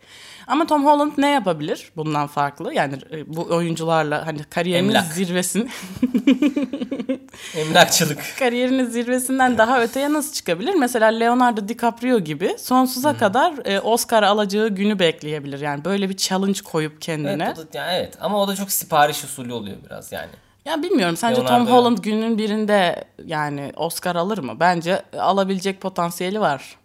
Ama 0.47 0.67
Tom 0.67 0.85
Holland 0.85 1.11
ne 1.17 1.29
yapabilir 1.29 1.91
bundan 1.95 2.27
farklı? 2.27 2.73
Yani 2.73 2.95
e, 3.11 3.35
bu 3.35 3.41
oyuncularla 3.55 4.27
hani 4.27 4.43
kariyerinin 4.43 4.89
Emlak. 4.89 5.03
zirvesini 5.13 5.67
Emlakçılık. 7.55 8.19
kariyerinin 8.39 8.85
zirvesinden 8.85 9.57
daha 9.57 9.81
öteye 9.81 10.13
nasıl 10.13 10.33
çıkabilir? 10.33 10.73
Mesela 10.73 11.07
Leonardo 11.07 11.67
DiCaprio 11.67 12.19
gibi 12.19 12.55
sonsuza 12.59 13.17
kadar 13.17 13.53
e, 13.65 13.79
Oscar 13.79 14.23
alacağı 14.23 14.69
günü 14.69 14.99
bekleyebilir. 14.99 15.59
Yani 15.59 15.85
böyle 15.85 16.09
bir 16.09 16.17
challenge 16.17 16.59
koyup 16.61 17.01
kendine. 17.01 17.43
Evet, 17.43 17.57
o 17.59 17.73
da, 17.73 17.77
yani 17.77 17.91
evet 17.95 18.17
ama 18.21 18.41
o 18.41 18.47
da 18.47 18.55
çok 18.55 18.71
sipariş 18.71 19.23
usulü 19.23 19.53
oluyor 19.53 19.77
biraz 19.85 20.11
yani. 20.11 20.29
Ya 20.65 20.83
bilmiyorum 20.83 21.17
sence 21.17 21.45
Tom 21.45 21.47
Leonardo- 21.65 21.69
Holland 21.71 21.97
günün 21.97 22.37
birinde 22.37 23.03
yani 23.25 23.71
Oscar 23.75 24.15
alır 24.15 24.37
mı? 24.37 24.53
Bence 24.59 25.01
alabilecek 25.19 25.81
potansiyeli 25.81 26.39
var. 26.39 26.75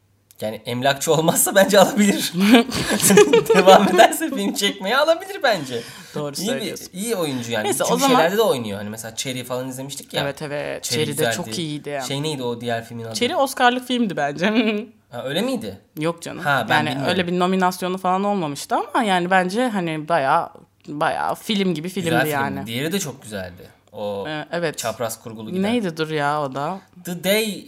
Yani 0.40 0.62
emlakçı 0.66 1.12
olmazsa 1.12 1.54
bence 1.54 1.78
alabilir. 1.80 2.32
Devam 3.54 3.88
ederse 3.88 4.30
film 4.30 4.54
çekmeye 4.54 4.96
alabilir 4.96 5.40
bence. 5.42 5.82
Doğru 6.14 6.34
iyi 6.36 6.46
söylüyorsun. 6.46 6.88
bir 6.92 6.98
iyi 6.98 7.16
oyuncu 7.16 7.52
yani. 7.52 7.64
Neyse, 7.64 7.84
o 7.84 7.86
zaman- 7.86 8.06
şeylerde 8.08 8.36
de 8.36 8.42
oynuyor. 8.42 8.78
Hani 8.78 8.90
mesela 8.90 9.16
Cherry 9.16 9.44
falan 9.44 9.68
izlemiştik 9.68 10.14
ya. 10.14 10.22
Evet 10.22 10.42
evet. 10.42 10.84
Cherry 10.84 11.04
Cherry 11.04 11.18
de 11.18 11.32
çok 11.32 11.46
güzeldi. 11.46 11.62
iyiydi. 11.62 12.00
Şey 12.08 12.22
neydi 12.22 12.42
o 12.42 12.60
diğer 12.60 12.84
filmin 12.84 13.04
adı? 13.04 13.14
Cherry 13.14 13.36
Oscar'lık 13.36 13.86
filmdi 13.86 14.16
bence. 14.16 14.50
Ha, 15.10 15.24
öyle 15.24 15.42
miydi? 15.42 15.78
Yok 15.98 16.22
canım. 16.22 16.38
Ha, 16.38 16.66
ben 16.68 16.74
yani 16.74 16.86
bilmiyorum. 16.86 17.10
öyle 17.10 17.26
bir 17.26 17.38
nominasyonu 17.38 17.98
falan 17.98 18.24
olmamıştı 18.24 18.74
ama 18.74 19.02
yani 19.04 19.30
bence 19.30 19.68
hani 19.68 20.08
bayağı 20.08 20.50
bayağı 20.88 21.34
film 21.34 21.74
gibi 21.74 21.88
filmdi 21.88 22.10
Güzel 22.10 22.26
yani. 22.26 22.54
filmdi. 22.54 22.66
Diğeri 22.66 22.92
de 22.92 22.98
çok 22.98 23.22
güzeldi. 23.22 23.68
O 23.92 24.28
Ee, 24.28 24.44
evet. 24.52 24.78
çapraz 24.78 25.22
kurgulu 25.22 25.50
giden. 25.50 25.62
Neydi 25.62 25.96
dur 25.96 26.10
ya 26.10 26.42
o 26.42 26.54
da? 26.54 26.80
The 27.04 27.24
Day 27.24 27.66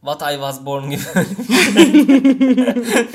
What 0.00 0.22
I 0.32 0.34
Was 0.34 0.66
Born 0.66 0.90
gibi. 0.90 1.00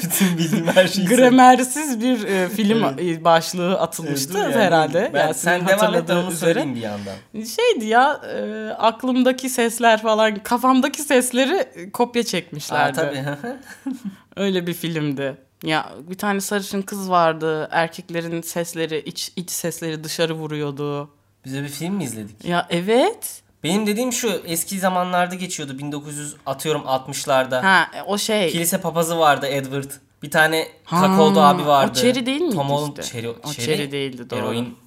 Bütün 0.03 0.37
bildiğim 0.37 0.67
her 0.67 0.87
şeyi 0.87 1.07
Gramersiz 1.07 2.01
bir 2.01 2.23
e, 2.27 2.49
film 2.49 2.83
e, 2.83 3.23
başlığı 3.23 3.79
atılmıştı 3.79 4.33
Dur 4.33 4.39
yani. 4.39 4.55
herhalde. 4.55 5.11
Ben, 5.13 5.27
Yasin'in 5.27 5.59
sen 5.59 5.67
devam 5.67 5.95
et 5.95 6.09
onu 6.09 6.31
söyleyeyim 6.31 6.75
bir 6.75 6.81
yandan. 6.81 7.13
Şeydi 7.33 7.85
ya 7.85 8.21
e, 8.35 8.69
aklımdaki 8.69 9.49
sesler 9.49 10.01
falan 10.01 10.35
kafamdaki 10.35 11.01
sesleri 11.01 11.55
e, 11.55 11.91
kopya 11.91 12.21
Aa, 12.21 12.25
çekmişlerdi. 12.25 12.95
tabii. 12.95 13.23
Öyle 14.35 14.67
bir 14.67 14.73
filmdi. 14.73 15.37
Ya 15.63 15.89
bir 16.09 16.17
tane 16.17 16.41
sarışın 16.41 16.81
kız 16.81 17.09
vardı. 17.09 17.67
Erkeklerin 17.71 18.41
sesleri 18.41 18.99
iç 18.99 19.31
iç 19.35 19.51
sesleri 19.51 20.03
dışarı 20.03 20.33
vuruyordu. 20.33 21.09
Bize 21.45 21.63
bir 21.63 21.69
film 21.69 21.93
mi 21.93 22.03
izledik? 22.03 22.45
Ya 22.45 22.67
evet. 22.69 23.42
Benim 23.63 23.87
dediğim 23.87 24.13
şu 24.13 24.41
eski 24.45 24.79
zamanlarda 24.79 25.35
geçiyordu 25.35 25.77
1900 25.79 26.35
atıyorum 26.45 26.81
60'larda. 26.81 27.61
Ha 27.61 27.87
o 28.07 28.17
şey. 28.17 28.49
Kilise 28.51 28.81
papazı 28.81 29.19
vardı 29.19 29.47
Edward. 29.47 29.91
Bir 30.23 30.31
tane 30.31 30.67
Ha, 30.83 31.01
kakaolu 31.01 31.39
abi 31.41 31.65
vardı. 31.65 31.91
o 31.91 32.01
Cherry 32.01 32.25
değil 32.25 32.41
miydi 32.41 32.55
Tom 32.55 32.69
Holland 32.69 32.97
işte? 32.97 33.03
Cherry, 33.03 33.29
O 33.29 33.51
Cherry 33.51 33.91
değildi, 33.91 34.29
doğru. 34.29 34.39
Eroin 34.39 34.77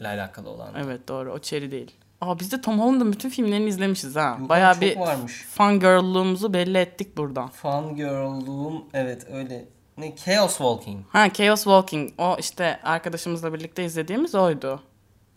ile 0.00 0.08
alakalı 0.08 0.48
olan. 0.50 0.68
Evet 0.84 1.08
doğru 1.08 1.32
o 1.32 1.38
Cherry 1.38 1.70
değil. 1.70 1.90
Aa 2.20 2.38
biz 2.38 2.52
de 2.52 2.60
Tom 2.60 2.80
Holland'ın 2.80 3.12
bütün 3.12 3.30
filmlerini 3.30 3.68
izlemişiz 3.68 4.16
ha. 4.16 4.36
Bayağı 4.40 4.72
çok 4.74 4.82
bir 4.82 4.96
varmış. 4.96 5.44
fangirl'luğumuzu 5.50 6.54
belli 6.54 6.78
ettik 6.78 7.16
buradan. 7.16 7.48
Fun 7.48 7.96
Girl'luğum 7.96 8.84
evet 8.94 9.26
öyle. 9.32 9.64
Ne 9.98 10.16
Chaos 10.16 10.50
Walking. 10.50 11.04
Ha 11.08 11.32
Chaos 11.32 11.64
Walking 11.64 12.10
o 12.18 12.36
işte 12.40 12.80
arkadaşımızla 12.82 13.54
birlikte 13.54 13.84
izlediğimiz 13.84 14.34
oydu. 14.34 14.80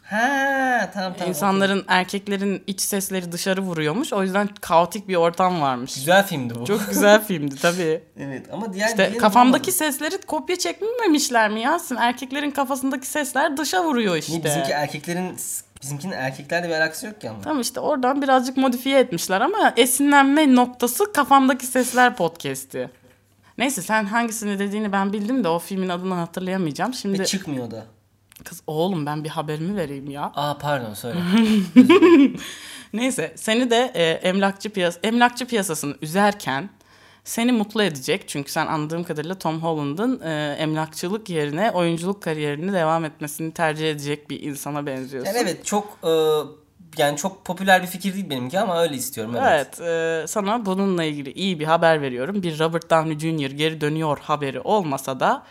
Ha 0.10 0.90
tamam 0.94 1.14
tamam. 1.14 1.30
İnsanların 1.30 1.86
erkeklerin 1.88 2.64
iç 2.68 2.82
sesleri 2.82 3.32
dışarı 3.32 3.62
vuruyormuş. 3.62 4.14
O 4.14 4.24
yüzden 4.24 4.50
kaotik 4.62 5.08
bir 5.08 5.16
ortam 5.16 5.62
varmış. 5.62 5.96
Güzel 5.96 6.26
filmdi 6.28 6.56
bu. 6.56 6.66
Çok 6.66 6.90
güzel 6.90 7.24
filmdi 7.24 7.56
tabii. 7.62 8.04
evet 8.20 8.46
ama 8.54 8.74
diğer 8.74 8.88
İşte 8.88 9.18
kafamdaki 9.18 9.64
bulamadım. 9.68 9.74
sesleri 9.94 10.22
kopya 10.22 10.56
çekmemişler 10.60 11.50
mi 11.50 11.62
Yasin? 11.62 11.96
Erkeklerin 11.96 12.52
kafasındaki 12.52 13.08
sesler 13.08 13.58
dışa 13.58 13.84
vuruyor 13.84 14.16
işte. 14.16 14.32
Niye, 14.34 14.44
bizimki 14.44 14.72
erkeklerin 14.72 15.38
bizimkinin 15.82 16.14
erkeklerle 16.14 16.68
bir 16.70 16.74
alakası 16.74 17.06
yok 17.06 17.22
ki 17.22 17.30
ama. 17.30 17.42
Tamam 17.42 17.62
işte 17.62 17.80
oradan 17.80 18.22
birazcık 18.22 18.58
modifiye 18.58 19.00
etmişler 19.00 19.42
ama 19.42 19.74
esinlenme 19.78 20.56
noktası 20.56 21.14
kafamdaki 21.14 21.66
sesler 21.66 22.16
podcast'i. 22.16 22.90
Neyse 23.58 23.82
sen 23.82 24.06
hangisini 24.06 24.60
dediğini 24.60 24.92
ben 24.92 25.14
bildim 25.14 25.44
de 25.44 25.48
o 25.48 25.60
filmin 25.60 25.90
adını 25.90 26.14
hatırlayamayacağım. 26.14 26.94
Şimdi 26.94 27.20
Ve 27.20 27.26
çıkmıyor 27.26 27.72
da. 27.72 27.86
Kız 28.48 28.62
oğlum 28.68 29.06
ben 29.06 29.24
bir 29.24 29.30
haberimi 29.30 29.76
vereyim 29.76 30.10
ya. 30.10 30.32
Aa 30.36 30.58
pardon 30.58 30.94
söyle. 30.94 31.20
Neyse 32.94 33.34
seni 33.36 33.72
de 33.72 33.92
e, 33.96 34.04
emlakçı 34.04 34.70
piyas 34.70 34.98
emlakçı 35.04 35.46
piyasasını 35.46 35.96
üzerken 36.02 36.70
seni 37.24 37.52
mutlu 37.52 37.84
edecek. 37.84 38.28
Çünkü 38.28 38.52
sen 38.52 38.68
anladığım 38.68 39.04
kadarıyla 39.04 39.36
Tom 39.36 39.64
Holland'ın 39.64 40.22
e, 40.22 40.56
emlakçılık 40.60 41.30
yerine 41.30 41.72
oyunculuk 41.72 42.24
kariyerini 42.24 42.74
devam 42.74 43.06
etmesini 43.06 43.54
tercih 43.54 43.92
edecek 43.92 44.30
bir 44.30 44.42
insana 44.42 44.86
benziyorsun. 44.86 45.34
yani 45.34 45.44
evet 45.44 45.66
çok 45.66 46.00
e, 46.04 46.12
yani 47.00 47.18
çok 47.18 47.46
popüler 47.46 47.82
bir 47.82 47.88
fikir 47.88 48.14
değil 48.14 48.30
benimki 48.30 48.60
ama 48.60 48.82
öyle 48.82 48.96
istiyorum 48.96 49.36
evet. 49.38 49.80
Evet, 49.82 49.82
e, 50.24 50.28
sana 50.28 50.66
bununla 50.66 51.04
ilgili 51.04 51.32
iyi 51.32 51.60
bir 51.60 51.66
haber 51.66 52.02
veriyorum. 52.02 52.44
Bir 52.44 52.60
Robert 52.60 52.90
Downey 52.90 53.20
Jr. 53.20 53.52
geri 53.52 53.82
dönüyor 53.82 54.18
haberi 54.22 54.60
olmasa 54.60 55.20
da 55.20 55.44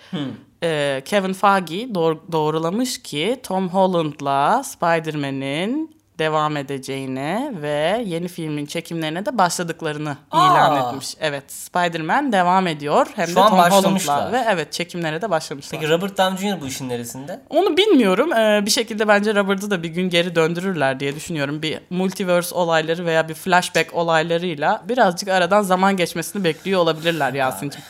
e, 0.62 1.02
Kevin 1.04 1.32
Feige 1.32 1.94
doğru- 1.94 2.32
doğrulamış 2.32 3.02
ki 3.02 3.40
Tom 3.42 3.68
Holland'la 3.68 4.62
Spider-Man'in 4.64 5.95
devam 6.18 6.56
edeceğine 6.56 7.52
ve 7.62 8.02
yeni 8.06 8.28
filmin 8.28 8.66
çekimlerine 8.66 9.26
de 9.26 9.38
başladıklarını 9.38 10.16
Aa. 10.30 10.46
ilan 10.46 10.88
etmiş. 10.88 11.14
Evet, 11.20 11.52
Spider-Man 11.52 12.32
devam 12.32 12.66
ediyor 12.66 13.06
hem 13.16 13.26
Şu 13.26 13.36
de 13.36 13.40
Tom. 13.40 13.58
Holland'la 13.58 14.32
ve 14.32 14.44
evet 14.48 14.72
çekimlere 14.72 15.22
de 15.22 15.30
başlamışlar. 15.30 15.80
Peki 15.80 15.92
Robert 15.92 16.18
Downey 16.18 16.52
Jr. 16.52 16.60
bu 16.60 16.66
işin 16.66 16.88
neresinde? 16.88 17.40
Onu 17.50 17.76
bilmiyorum. 17.76 18.32
Ee, 18.32 18.66
bir 18.66 18.70
şekilde 18.70 19.08
bence 19.08 19.34
Robert'ı 19.34 19.70
da 19.70 19.82
bir 19.82 19.88
gün 19.88 20.10
geri 20.10 20.34
döndürürler 20.34 21.00
diye 21.00 21.16
düşünüyorum. 21.16 21.62
Bir 21.62 21.80
multiverse 21.90 22.54
olayları 22.54 23.06
veya 23.06 23.28
bir 23.28 23.34
flashback 23.34 23.94
olaylarıyla 23.94 24.82
birazcık 24.88 25.28
aradan 25.28 25.62
zaman 25.62 25.96
geçmesini 25.96 26.44
bekliyor 26.44 26.80
olabilirler 26.80 27.32
Yasin'cim. 27.32 27.82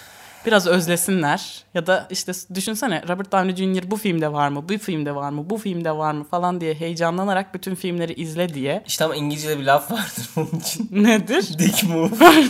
Biraz 0.46 0.66
özlesinler. 0.66 1.64
Ya 1.74 1.86
da 1.86 2.06
işte 2.10 2.32
düşünsene 2.54 3.02
Robert 3.08 3.32
Downey 3.32 3.56
Jr. 3.56 3.90
bu 3.90 3.96
filmde 3.96 4.32
var 4.32 4.48
mı, 4.48 4.68
bu 4.68 4.78
filmde 4.78 5.14
var 5.14 5.30
mı, 5.30 5.50
bu 5.50 5.58
filmde 5.58 5.96
var 5.96 6.12
mı 6.12 6.24
falan 6.24 6.60
diye 6.60 6.74
heyecanlanarak 6.74 7.54
bütün 7.54 7.74
filmleri 7.74 8.12
izle 8.12 8.54
diye. 8.54 8.82
İşte 8.86 9.04
ama 9.04 9.16
İngilizce'de 9.16 9.58
bir 9.58 9.64
laf 9.64 9.90
vardır 9.92 10.30
bunun 10.36 10.60
için. 10.60 10.88
Nedir? 11.04 11.58
Dick 11.58 11.84
move. 11.84 12.10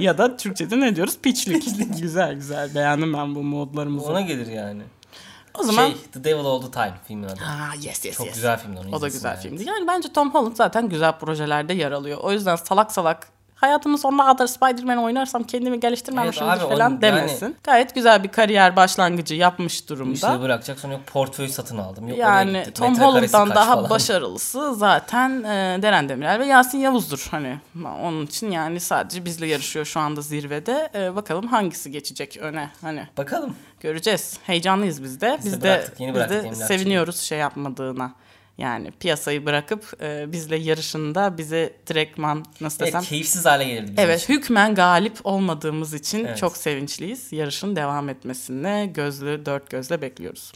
ya 0.00 0.18
da 0.18 0.36
Türkçe'de 0.36 0.80
ne 0.80 0.96
diyoruz? 0.96 1.18
Piçlik. 1.22 1.64
güzel 2.00 2.34
güzel. 2.34 2.74
Beğendim 2.74 3.14
ben 3.14 3.34
bu 3.34 3.42
modlarımızı. 3.42 4.10
Ona 4.10 4.20
gelir 4.20 4.46
yani. 4.46 4.82
o 5.54 5.62
zaman... 5.62 5.86
Şey 5.86 5.96
The 6.12 6.24
Devil 6.24 6.44
All 6.44 6.60
The 6.62 6.70
Time 6.70 6.94
filmin 7.08 7.24
adı. 7.28 7.40
Aa, 7.40 7.74
yes 7.74 8.04
yes 8.04 8.16
Çok 8.16 8.26
yes. 8.26 8.34
güzel 8.34 8.58
filmdi 8.58 8.80
onu 8.80 8.96
O 8.96 9.00
da 9.00 9.08
güzel 9.08 9.30
yani. 9.30 9.40
filmdi. 9.40 9.64
Yani 9.64 9.86
bence 9.86 10.12
Tom 10.12 10.34
Holland 10.34 10.56
zaten 10.56 10.88
güzel 10.88 11.12
projelerde 11.12 11.74
yer 11.74 11.92
alıyor. 11.92 12.18
O 12.22 12.32
yüzden 12.32 12.56
salak 12.56 12.92
salak 12.92 13.35
hayatımın 13.56 13.96
sonuna 13.96 14.26
kadar 14.26 14.46
Spider-Man 14.46 14.98
oynarsam 14.98 15.42
kendimi 15.44 15.80
geliştirmemişimdir 15.80 16.50
Evet 16.52 16.62
abi, 16.62 16.68
falan 16.74 16.92
onu- 16.92 17.00
demesin. 17.00 17.46
yani- 17.46 17.54
Gayet 17.64 17.94
güzel 17.94 18.22
bir 18.24 18.28
kariyer 18.28 18.76
başlangıcı 18.76 19.34
yapmış 19.34 19.88
durumda. 19.88 20.14
İşte 20.14 20.40
bırakacak 20.40 20.78
sonra 20.80 20.92
yok 20.92 21.06
portföy 21.06 21.48
satın 21.48 21.78
aldım. 21.78 22.08
Yok 22.08 22.18
yani 22.18 22.66
Tom 22.74 22.98
Holland'dan 23.00 23.50
daha 23.50 23.74
falan. 23.74 23.90
başarılısı 23.90 24.74
zaten 24.74 25.42
e, 25.44 25.82
Deren 25.82 26.08
Demirel 26.08 26.40
ve 26.40 26.46
Yasin 26.46 26.78
Yavuz'dur. 26.78 27.28
Hani 27.30 27.58
onun 28.02 28.26
için 28.26 28.50
yani 28.50 28.80
sadece 28.80 29.24
bizle 29.24 29.46
yarışıyor 29.46 29.84
şu 29.84 30.00
anda 30.00 30.20
zirvede. 30.20 30.88
E, 30.94 31.16
bakalım 31.16 31.46
hangisi 31.46 31.90
geçecek 31.90 32.36
öne 32.36 32.70
hani 32.80 33.06
Bakalım. 33.16 33.56
göreceğiz. 33.80 34.38
Heyecanlıyız 34.46 35.02
biz 35.02 35.20
de. 35.20 35.36
Biz 35.38 35.44
de 35.52 35.56
Biz 35.56 35.60
de, 35.62 35.68
bıraktık, 35.68 36.00
yeni 36.00 36.10
biz 36.10 36.16
bıraktık 36.16 36.50
de 36.50 36.54
seviniyoruz 36.54 37.16
şey 37.20 37.38
yapmadığına. 37.38 38.12
Yani 38.58 38.90
piyasayı 38.90 39.46
bırakıp 39.46 40.02
e, 40.02 40.32
bizle 40.32 40.56
yarışında 40.56 41.38
bize 41.38 41.76
direktman 41.86 42.44
nasıl 42.60 42.84
Evet, 42.84 42.94
desem. 42.94 43.08
keyifsiz 43.08 43.46
hale 43.46 43.64
gelirdi 43.64 43.82
bizim 43.90 43.98
Evet 44.04 44.22
için. 44.22 44.34
hükmen 44.34 44.74
galip 44.74 45.18
olmadığımız 45.24 45.94
için 45.94 46.24
Evet. 46.24 46.38
çok 46.38 46.56
sevinçliyiz. 46.56 47.32
Yarışın 47.32 47.76
devam 47.76 48.08
etmesine 48.08 48.86
gözlü 48.94 49.46
dört 49.46 49.70
gözle 49.70 50.02
bekliyoruz. 50.02 50.52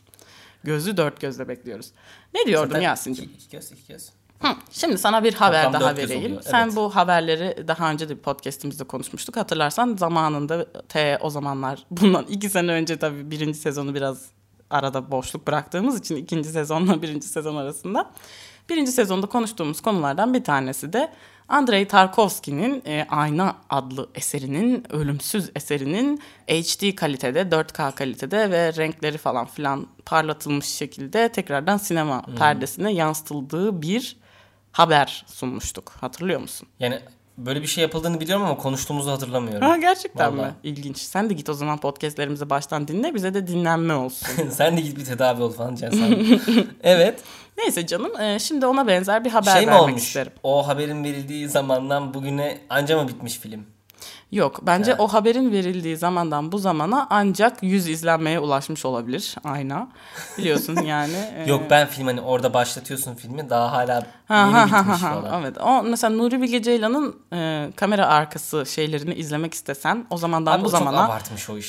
Gözlü 0.65 0.97
dört 0.97 1.21
gözle 1.21 1.49
bekliyoruz. 1.49 1.91
Ne 2.35 2.47
diyordum 2.47 2.71
Zaten 2.71 2.83
Yasin'cim? 2.83 3.25
iki, 3.25 3.35
iki 3.35 3.49
göz, 3.57 3.73
iki 3.73 3.93
göz. 3.93 4.11
Hı, 4.39 4.49
şimdi 4.71 4.99
sana 4.99 5.25
bir 5.25 5.35
haber 5.35 5.65
Toplam 5.65 5.81
daha 5.83 5.97
vereyim. 5.97 6.25
oluyor, 6.25 6.43
Sen 6.43 6.65
evet. 6.67 6.77
bu 6.77 6.97
haberleri 6.97 7.69
daha 7.69 7.91
önce 7.91 8.09
de 8.09 8.17
podcastimizde 8.17 8.85
konuşmuştuk. 8.85 9.37
Hatırlarsan 9.37 9.97
zamanında 9.97 10.67
T 10.89 11.19
o 11.21 11.31
zamanlar 11.31 11.85
bundan 11.91 12.25
iki 12.29 12.49
sene 12.51 12.73
önce 12.73 12.97
tabii 12.97 13.31
birinci 13.31 13.59
sezonu 13.59 13.95
biraz 13.95 14.27
arada 14.71 15.11
boşluk 15.11 15.47
bıraktığımız 15.47 15.99
için 15.99 16.17
ikinci 16.17 16.49
sezonla 16.49 17.03
birinci 17.03 17.27
sezon 17.27 17.57
arasında. 17.57 18.11
Birinci 18.69 18.93
sezonda 18.93 19.27
konuştuğumuz 19.27 19.81
konulardan 19.81 20.35
bir 20.35 20.45
tanesi 20.45 20.93
de 20.93 21.13
Andrei 21.49 21.89
Tarkovski'nin 21.89 22.83
e, 22.87 23.07
Ayna 23.11 23.57
adlı 23.71 24.09
eserinin, 24.15 24.93
ölümsüz 24.93 25.51
eserinin 25.57 26.21
HD 26.49 26.95
kalitede, 26.95 27.41
4K 27.41 27.95
kalitede 27.95 28.51
ve 28.51 28.77
renkleri 28.77 29.19
falan 29.19 29.47
filan 29.47 29.87
parlatılmış 30.07 30.67
şekilde 30.67 31.29
tekrardan 31.29 31.77
sinema 31.77 32.27
Hmm. 32.27 32.35
perdesine 32.35 32.93
yansıtıldığı 32.93 33.83
bir 33.83 34.17
haber 34.73 35.25
sunmuştuk. 35.27 35.93
Hatırlıyor 36.01 36.41
musun? 36.41 36.69
Yani 36.81 37.01
böyle 37.47 37.63
bir 37.63 37.67
şey 37.67 37.83
yapıldığını 37.83 38.21
biliyorum 38.21 38.47
ama 38.47 38.57
konuştuğumuzu 38.57 39.11
hatırlamıyorum. 39.11 39.69
Ha 39.69 39.77
gerçekten 39.77 40.33
Vallahi. 40.39 40.47
mi? 40.47 40.55
İlginç. 40.63 40.99
Sen 40.99 41.31
de 41.31 41.35
git 41.35 41.49
o 41.49 41.55
zaman 41.55 41.79
podcastlerimizi 41.79 42.51
baştan 42.51 42.89
dinle. 42.89 43.15
Bize 43.15 43.35
de 43.35 43.47
dinlenme 43.47 43.95
olsun. 43.95 44.29
Sen 44.51 44.77
de 44.77 44.81
git 44.81 44.99
bir 44.99 45.05
tedavi 45.05 45.43
ol 45.43 45.53
falan 45.53 45.75
sen. 45.75 45.91
evet. 46.83 47.21
Neyse 47.59 47.87
canım. 47.87 48.21
e, 48.21 48.39
şimdi 48.39 48.67
ona 48.67 48.87
benzer 48.87 49.25
bir 49.25 49.31
haber 49.31 49.53
Şey 49.53 49.61
mi 49.67 49.71
vermek 49.73 49.83
olmuş? 49.89 50.03
isterim. 50.03 50.33
O 50.43 50.69
haberin 50.69 51.05
verildiği 51.05 51.49
zamandan 51.49 52.15
bugüne 52.15 52.59
anca 52.71 53.03
mı 53.03 53.09
bitmiş 53.09 53.39
film? 53.39 53.67
Yok 54.33 54.61
bence 54.67 54.91
Evet. 54.91 55.01
o 55.01 55.09
haberin 55.09 55.53
verildiği 55.53 55.97
zamandan 55.97 56.53
bu 56.53 56.59
zamana 56.59 57.07
ancak 57.11 57.63
100 57.63 57.89
izlenmeye 57.89 58.39
ulaşmış 58.41 58.85
olabilir 58.85 59.35
ayna. 59.45 59.89
Biliyorsun 60.39 60.77
yani. 60.85 61.17
e, 61.37 61.45
Yok 61.49 61.63
ben 61.71 61.87
film 61.87 62.07
hani 62.07 62.21
orada 62.21 62.55
başlatıyorsun 62.55 63.15
filmi 63.15 63.51
daha 63.51 63.73
hala 63.73 64.07
Ha, 64.29 64.37
yeni 64.37 64.53
ha, 64.53 64.67
bitmiş 64.67 65.03
ha, 65.03 65.11
ha. 65.11 65.21
falan. 65.23 65.43
Evet. 65.43 65.57
O 65.61 65.83
mesela 65.83 66.15
Nuri 66.17 66.43
Bilge 66.43 66.63
Ceylan'ın 66.63 67.17
e, 67.33 67.71
kamera 67.77 68.07
arkası 68.07 68.67
şeylerini 68.67 69.15
izlemek 69.15 69.55
istesen 69.55 70.07
o 70.11 70.17
zamandan 70.17 70.53
Abi 70.59 70.63
bu 70.65 70.67
o 70.67 70.71
zamana 70.71 71.19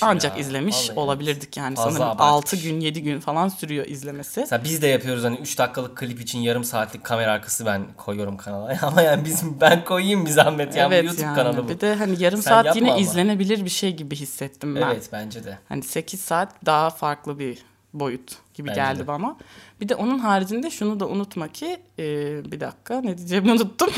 ancak 0.01 0.33
ya. 0.37 0.41
izlemiş 0.41 0.89
Vallahi 0.89 0.99
olabilirdik 0.99 1.57
yani 1.57 1.75
Fazla 1.75 1.91
sanırım 1.91 2.07
abartmış. 2.07 2.53
6 2.53 2.55
gün 2.57 2.79
7 2.79 3.03
gün 3.03 3.19
falan 3.19 3.47
sürüyor 3.47 3.85
izlemesi. 3.85 4.39
Mesela 4.39 4.63
biz 4.63 4.81
de 4.81 4.87
yapıyoruz 4.87 5.23
hani 5.23 5.35
3 5.37 5.57
dakikalık 5.57 5.97
klip 5.97 6.21
için 6.21 6.39
yarım 6.39 6.63
saatlik 6.63 7.03
kamera 7.03 7.31
arkası 7.31 7.65
ben 7.65 7.81
koyuyorum 7.97 8.37
kanala. 8.37 8.77
Ama 8.81 9.01
yani 9.01 9.25
bizim 9.25 9.61
ben 9.61 9.83
koyayım 9.85 10.25
bir 10.25 10.31
zahmet 10.31 10.75
ya 10.75 10.89
bu 10.89 10.93
evet 10.93 11.05
YouTube 11.05 11.21
yani. 11.25 11.35
kanalı 11.35 11.63
bu. 11.63 11.69
Bir 11.69 11.79
de 11.79 11.95
hani 11.95 12.23
yarım 12.23 12.41
saat 12.51 12.65
yapma 12.65 12.79
yine 12.79 12.91
ama. 12.91 12.99
izlenebilir 13.01 13.65
bir 13.65 13.69
şey 13.69 13.95
gibi 13.95 14.15
hissettim 14.15 14.75
ben. 14.75 14.81
Evet 14.81 15.09
bence 15.11 15.43
de. 15.43 15.57
Hani 15.69 15.83
8 15.83 16.19
saat 16.21 16.65
daha 16.65 16.89
farklı 16.89 17.39
bir 17.39 17.57
boyut 17.93 18.37
gibi 18.53 18.67
Bence 18.69 18.81
geldi 18.81 18.99
de. 18.99 19.07
bana. 19.07 19.37
Bir 19.81 19.89
de 19.89 19.95
onun 19.95 20.19
haricinde 20.19 20.69
şunu 20.69 20.99
da 20.99 21.07
unutma 21.07 21.47
ki 21.47 21.77
e, 21.99 22.05
bir 22.51 22.59
dakika 22.59 23.01
ne 23.01 23.17
diyeceğimi 23.17 23.51
unuttum. 23.51 23.89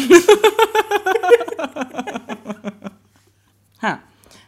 ha. 3.77 3.99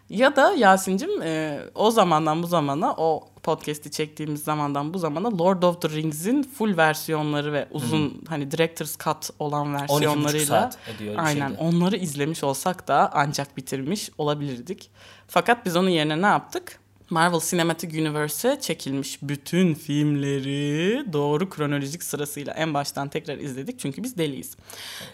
Ya 0.10 0.36
da 0.36 0.52
Yasin'cim 0.54 1.22
e, 1.22 1.60
o 1.76 1.92
zamandan 1.92 2.44
bu 2.44 2.48
zamana 2.48 2.94
o 2.98 3.28
podcast'i 3.46 3.92
çektiğimiz 3.92 4.44
zamandan 4.44 4.94
bu 4.94 5.00
zamana 5.00 5.38
Lord 5.38 5.64
of 5.64 5.82
the 5.82 5.90
Rings'in 5.90 6.44
full 6.44 6.78
versiyonları 6.78 7.54
ve 7.54 7.68
uzun 7.72 8.22
hani 8.30 8.52
director's 8.52 8.98
cut 8.98 9.30
olan 9.40 9.68
12,5 9.68 9.82
versiyonlarıyla 9.82 10.70
aynen 11.18 11.48
şeydi. 11.48 11.62
onları 11.62 11.98
izlemiş 11.98 12.44
olsak 12.44 12.88
da 12.88 13.10
ancak 13.14 13.58
bitirmiş 13.58 14.10
olabilirdik. 14.18 14.90
Fakat 15.28 15.66
biz 15.66 15.76
onun 15.76 15.90
yerine 15.90 16.22
ne 16.22 16.26
yaptık? 16.26 16.80
Marvel 17.10 17.40
Cinematic 17.40 18.02
Universe'e 18.02 18.60
çekilmiş 18.62 19.20
bütün 19.22 19.74
filmleri 19.74 21.14
doğru 21.14 21.50
kronolojik 21.50 22.04
sırasıyla 22.04 22.54
en 22.54 22.74
baştan 22.74 23.10
tekrar 23.10 23.38
izledik 23.38 23.80
çünkü 23.80 24.04
biz 24.04 24.18
deliyiz. 24.18 24.58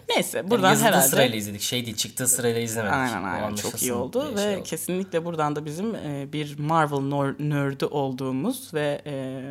Neyse 0.08 0.38
Yani 0.38 0.50
buradan 0.50 0.70
yazıldığı 0.70 0.88
herhalde 0.88 1.08
sırayla 1.08 1.38
izledik. 1.38 1.60
Şey 1.60 1.86
değil 1.86 1.96
çıktığı 1.96 2.28
sırayla 2.28 2.60
izlemedik. 2.60 2.96
Aynen 2.96 3.24
aynen 3.24 3.54
çok 3.54 3.82
iyi 3.82 3.92
oldu 3.92 4.22
diye 4.22 4.36
ve 4.36 4.40
şey 4.42 4.56
oldu. 4.56 4.64
kesinlikle 4.64 5.24
buradan 5.24 5.56
da 5.56 5.64
bizim 5.64 5.94
e, 5.94 6.28
bir 6.32 6.58
Marvel 6.58 7.34
nerd'ü 7.38 7.86
olduğumuz 7.86 8.74
ve 8.74 9.02
e, 9.06 9.42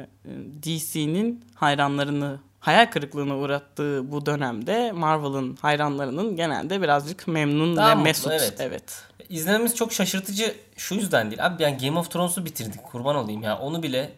DC'nin 0.64 1.46
hayranlarını 1.56 2.40
hayal 2.60 2.86
kırıklığına 2.86 3.38
uğrattığı 3.38 4.12
bu 4.12 4.26
dönemde 4.26 4.92
Marvel'ın 4.92 5.56
hayranlarının 5.62 6.36
genelde 6.36 6.82
birazcık 6.82 7.28
memnun 7.28 7.76
Daha 7.76 7.90
ve 7.90 7.96
mutlu, 7.96 8.04
mesut. 8.04 8.32
evet. 8.32 8.56
evet. 8.60 9.04
İzlememiz 9.32 9.76
çok 9.76 9.94
şaşırtıcı 9.94 10.56
şu 10.78 10.96
yüzden 10.96 11.32
değil. 11.32 11.46
Abi 11.46 11.64
yani 11.64 11.78
Game 11.78 12.00
of 12.00 12.12
Thrones'u 12.12 12.46
bitirdik 12.46 12.84
kurban 12.84 13.16
olayım 13.16 13.44
ya. 13.44 13.58
Onu 13.58 13.84
bile 13.84 14.12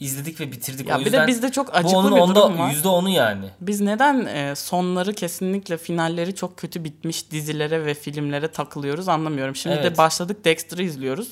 izledik 0.00 0.40
ve 0.40 0.52
bitirdik. 0.52 0.88
Ya 0.88 0.96
o 0.96 1.00
bir 1.00 1.04
yüzden 1.04 1.22
de 1.22 1.26
bizde 1.26 1.52
çok 1.52 1.68
bu 1.68 1.72
acıklı 1.72 1.98
onun 1.98 2.16
bir 2.16 2.20
onda, 2.20 2.34
durum 2.34 2.58
var. 2.58 2.70
yüzde 2.70 2.88
onu 2.88 3.08
yani. 3.08 3.46
Biz 3.60 3.80
neden 3.80 4.26
e, 4.26 4.54
sonları 4.54 5.14
kesinlikle 5.14 5.76
finalleri 5.76 6.34
çok 6.34 6.56
kötü 6.56 6.84
bitmiş 6.84 7.30
dizilere 7.30 7.86
ve 7.86 7.94
filmlere 7.94 8.48
takılıyoruz 8.48 9.08
anlamıyorum. 9.08 9.56
Şimdi 9.56 9.76
de 9.76 9.80
Evet. 9.80 9.98
başladık 9.98 10.44
Dexter'ı 10.44 10.82
izliyoruz. 10.82 11.28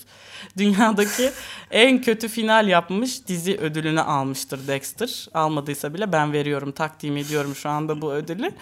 Dünyadaki 0.57 1.31
en 1.70 2.01
kötü 2.03 2.29
final 2.29 2.68
yapmış 2.68 3.27
dizi 3.27 3.57
ödülünü 3.57 4.01
almıştır 4.01 4.66
Dexter. 4.66 5.27
Almadıysa 5.35 5.94
bile 5.94 6.12
ben 6.12 6.33
veriyorum, 6.33 6.72
takdim 6.72 7.16
ediyorum 7.16 7.55
şu 7.55 7.68
anda 7.68 8.01
bu 8.03 8.12
ödülü. 8.12 8.53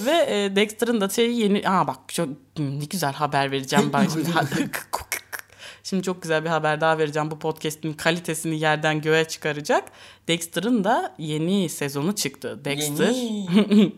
Ve 0.00 0.26
e, 0.28 0.56
Dexter'ın 0.56 1.00
da 1.00 1.08
şeyi 1.08 1.40
yeni... 1.40 1.68
Aa 1.68 1.86
bak 1.86 1.98
çok 2.08 2.28
ne 2.58 2.84
güzel 2.84 3.12
haber 3.12 3.50
vereceğim 3.50 3.90
ben 3.92 4.08
şimdi. 4.08 4.30
Şimdi 5.82 6.02
çok 6.02 6.22
güzel 6.22 6.44
bir 6.44 6.48
haber 6.48 6.80
daha 6.80 6.98
vereceğim. 6.98 7.30
Bu 7.30 7.38
podcast'in 7.38 7.92
kalitesini 7.92 8.60
yerden 8.60 9.00
göğe 9.00 9.24
çıkaracak. 9.24 9.84
Dexter'ın 10.28 10.84
da 10.84 11.14
yeni 11.18 11.68
sezonu 11.68 12.14
çıktı. 12.14 12.64
Dexter. 12.64 13.14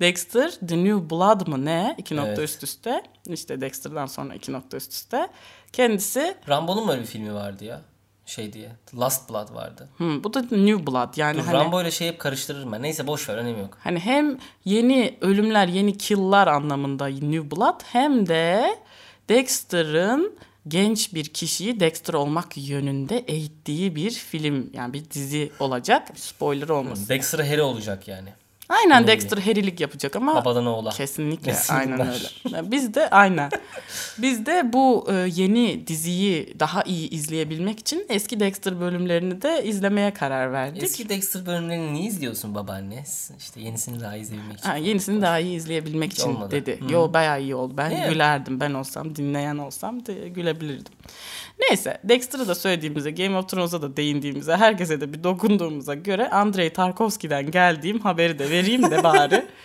Dexter 0.00 0.50
The 0.68 0.84
New 0.84 1.10
Blood 1.10 1.46
mı 1.48 1.64
ne? 1.64 1.94
İki 1.98 2.16
nokta 2.16 2.28
Evet. 2.28 2.38
üst 2.38 2.64
üste. 2.64 3.02
İşte 3.26 3.60
Dexter'dan 3.60 4.06
sonra 4.06 4.34
iki 4.34 4.52
nokta 4.52 4.76
üst 4.76 4.92
üste. 4.92 5.28
Kendisi 5.72 6.36
Rambo'nun 6.48 6.86
mu 6.86 6.92
öyle 6.92 7.02
bir 7.02 7.06
filmi 7.06 7.34
vardı 7.34 7.64
ya? 7.64 7.80
Şey 8.28 8.52
diye. 8.52 8.68
The 8.90 8.96
Last 8.96 9.30
Blood 9.30 9.54
vardı. 9.54 9.88
hmm, 9.96 10.24
bu 10.24 10.34
da 10.34 10.40
New 10.40 10.86
Blood 10.86 11.16
yani 11.16 11.38
Dur, 11.38 11.44
hani, 11.44 11.56
Rambo 11.56 11.82
ile 11.82 11.90
şey 11.90 12.08
hep 12.08 12.18
karıştırırım 12.18 12.72
ben. 12.72 12.82
Neyse 12.82 13.06
boş 13.06 13.28
ver 13.28 13.36
önemi 13.36 13.58
yok. 13.60 13.78
hani 13.84 13.98
hem 13.98 14.38
yeni 14.64 15.18
ölümler, 15.20 15.68
yeni 15.68 15.98
kill'lar 15.98 16.46
anlamında 16.46 17.06
New 17.06 17.50
Blood 17.50 17.80
hem 17.92 18.28
de 18.28 18.78
Dexter'ın 19.28 20.38
genç 20.68 21.14
bir 21.14 21.24
kişiyi 21.24 21.80
Dexter 21.80 22.14
olmak 22.14 22.46
yönünde 22.56 23.18
eğittiği 23.18 23.96
bir 23.96 24.10
film 24.10 24.70
yani 24.72 24.92
bir 24.92 25.10
dizi 25.10 25.52
olacak. 25.60 26.08
Spoiler 26.14 26.68
olmasın. 26.68 27.08
Dexter 27.08 27.44
Harry 27.44 27.62
olacak 27.62 28.08
yani. 28.08 28.28
Aynen 28.68 29.02
Ne 29.02 29.06
Dexter 29.06 29.38
herilik 29.38 29.80
yapacak 29.80 30.16
ama 30.16 30.34
Babadan 30.34 30.66
oğula. 30.66 30.90
Kesinlikle 30.90 31.52
Nesinler. 31.52 31.78
aynen 31.80 32.00
öyle. 32.00 32.70
Biz 32.70 32.94
de 32.94 33.10
aynen. 33.10 33.50
Biz 34.18 34.46
de 34.46 34.72
bu 34.72 35.06
e, 35.10 35.14
yeni 35.14 35.86
diziyi 35.86 36.54
daha 36.60 36.82
iyi 36.82 37.10
izleyebilmek 37.10 37.78
için 37.80 38.06
eski 38.08 38.40
Dexter 38.40 38.80
bölümlerini 38.80 39.42
de 39.42 39.64
izlemeye 39.64 40.14
karar 40.14 40.52
verdik. 40.52 40.82
Eski 40.82 41.08
Dexter 41.08 41.46
bölümlerini 41.46 41.94
niye 41.94 42.04
izliyorsun 42.08 42.54
babaanne? 42.54 43.04
İşte 43.38 43.60
yenisini 43.60 44.00
daha 44.00 44.16
izleyebilmek 44.16 44.58
için. 44.58 44.68
Ha, 44.68 44.76
yenisini 44.76 45.22
daha 45.22 45.38
iyi 45.38 45.56
izleyebilmek 45.56 46.12
için 46.12 46.28
olmadı. 46.28 46.50
dedi. 46.50 46.78
Yo 46.88 47.12
bayağı 47.12 47.42
iyi 47.42 47.54
oldu. 47.54 47.74
Ben 47.76 47.90
Evet. 47.90 48.10
gülerdim. 48.12 48.60
Ben 48.60 48.74
olsam, 48.74 49.16
dinleyen 49.16 49.58
olsam 49.58 50.06
de 50.06 50.28
gülebilirdim. 50.28 50.92
Neyse 51.60 51.98
Dexter'ı 52.04 52.48
da 52.48 52.54
söylediğimize, 52.54 53.10
Game 53.10 53.38
of 53.38 53.48
Thrones'a 53.48 53.82
da 53.82 53.96
değindiğimize, 53.96 54.56
herkese 54.56 55.00
de 55.00 55.12
bir 55.12 55.24
dokunduğumuza 55.24 55.94
göre 55.94 56.30
Andrei 56.30 56.70
Tarkovski'den 56.72 57.50
geldiğim 57.50 58.00
haberi 58.00 58.38
de 58.38 58.50
vereyim 58.50 58.90
de 58.90 59.04
bari. 59.04 59.46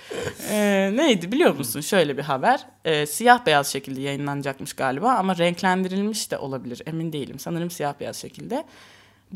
Ee, 0.50 0.92
neydi 0.96 1.32
biliyor 1.32 1.56
musun? 1.56 1.82
Şöyle 1.82 2.18
bir 2.18 2.22
haber. 2.22 2.68
Ee, 2.86 3.06
siyah 3.06 3.46
beyaz 3.46 3.68
şekilde 3.68 4.02
yayınlanacakmış 4.02 4.74
galiba 4.74 5.12
ama 5.12 5.38
renklendirilmiş 5.38 6.32
de 6.32 6.38
olabilir. 6.38 6.82
Emin 6.86 7.14
değilim. 7.14 7.40
Sanırım 7.40 7.72
siyah 7.72 7.94
beyaz 8.00 8.16
şekilde. 8.16 8.64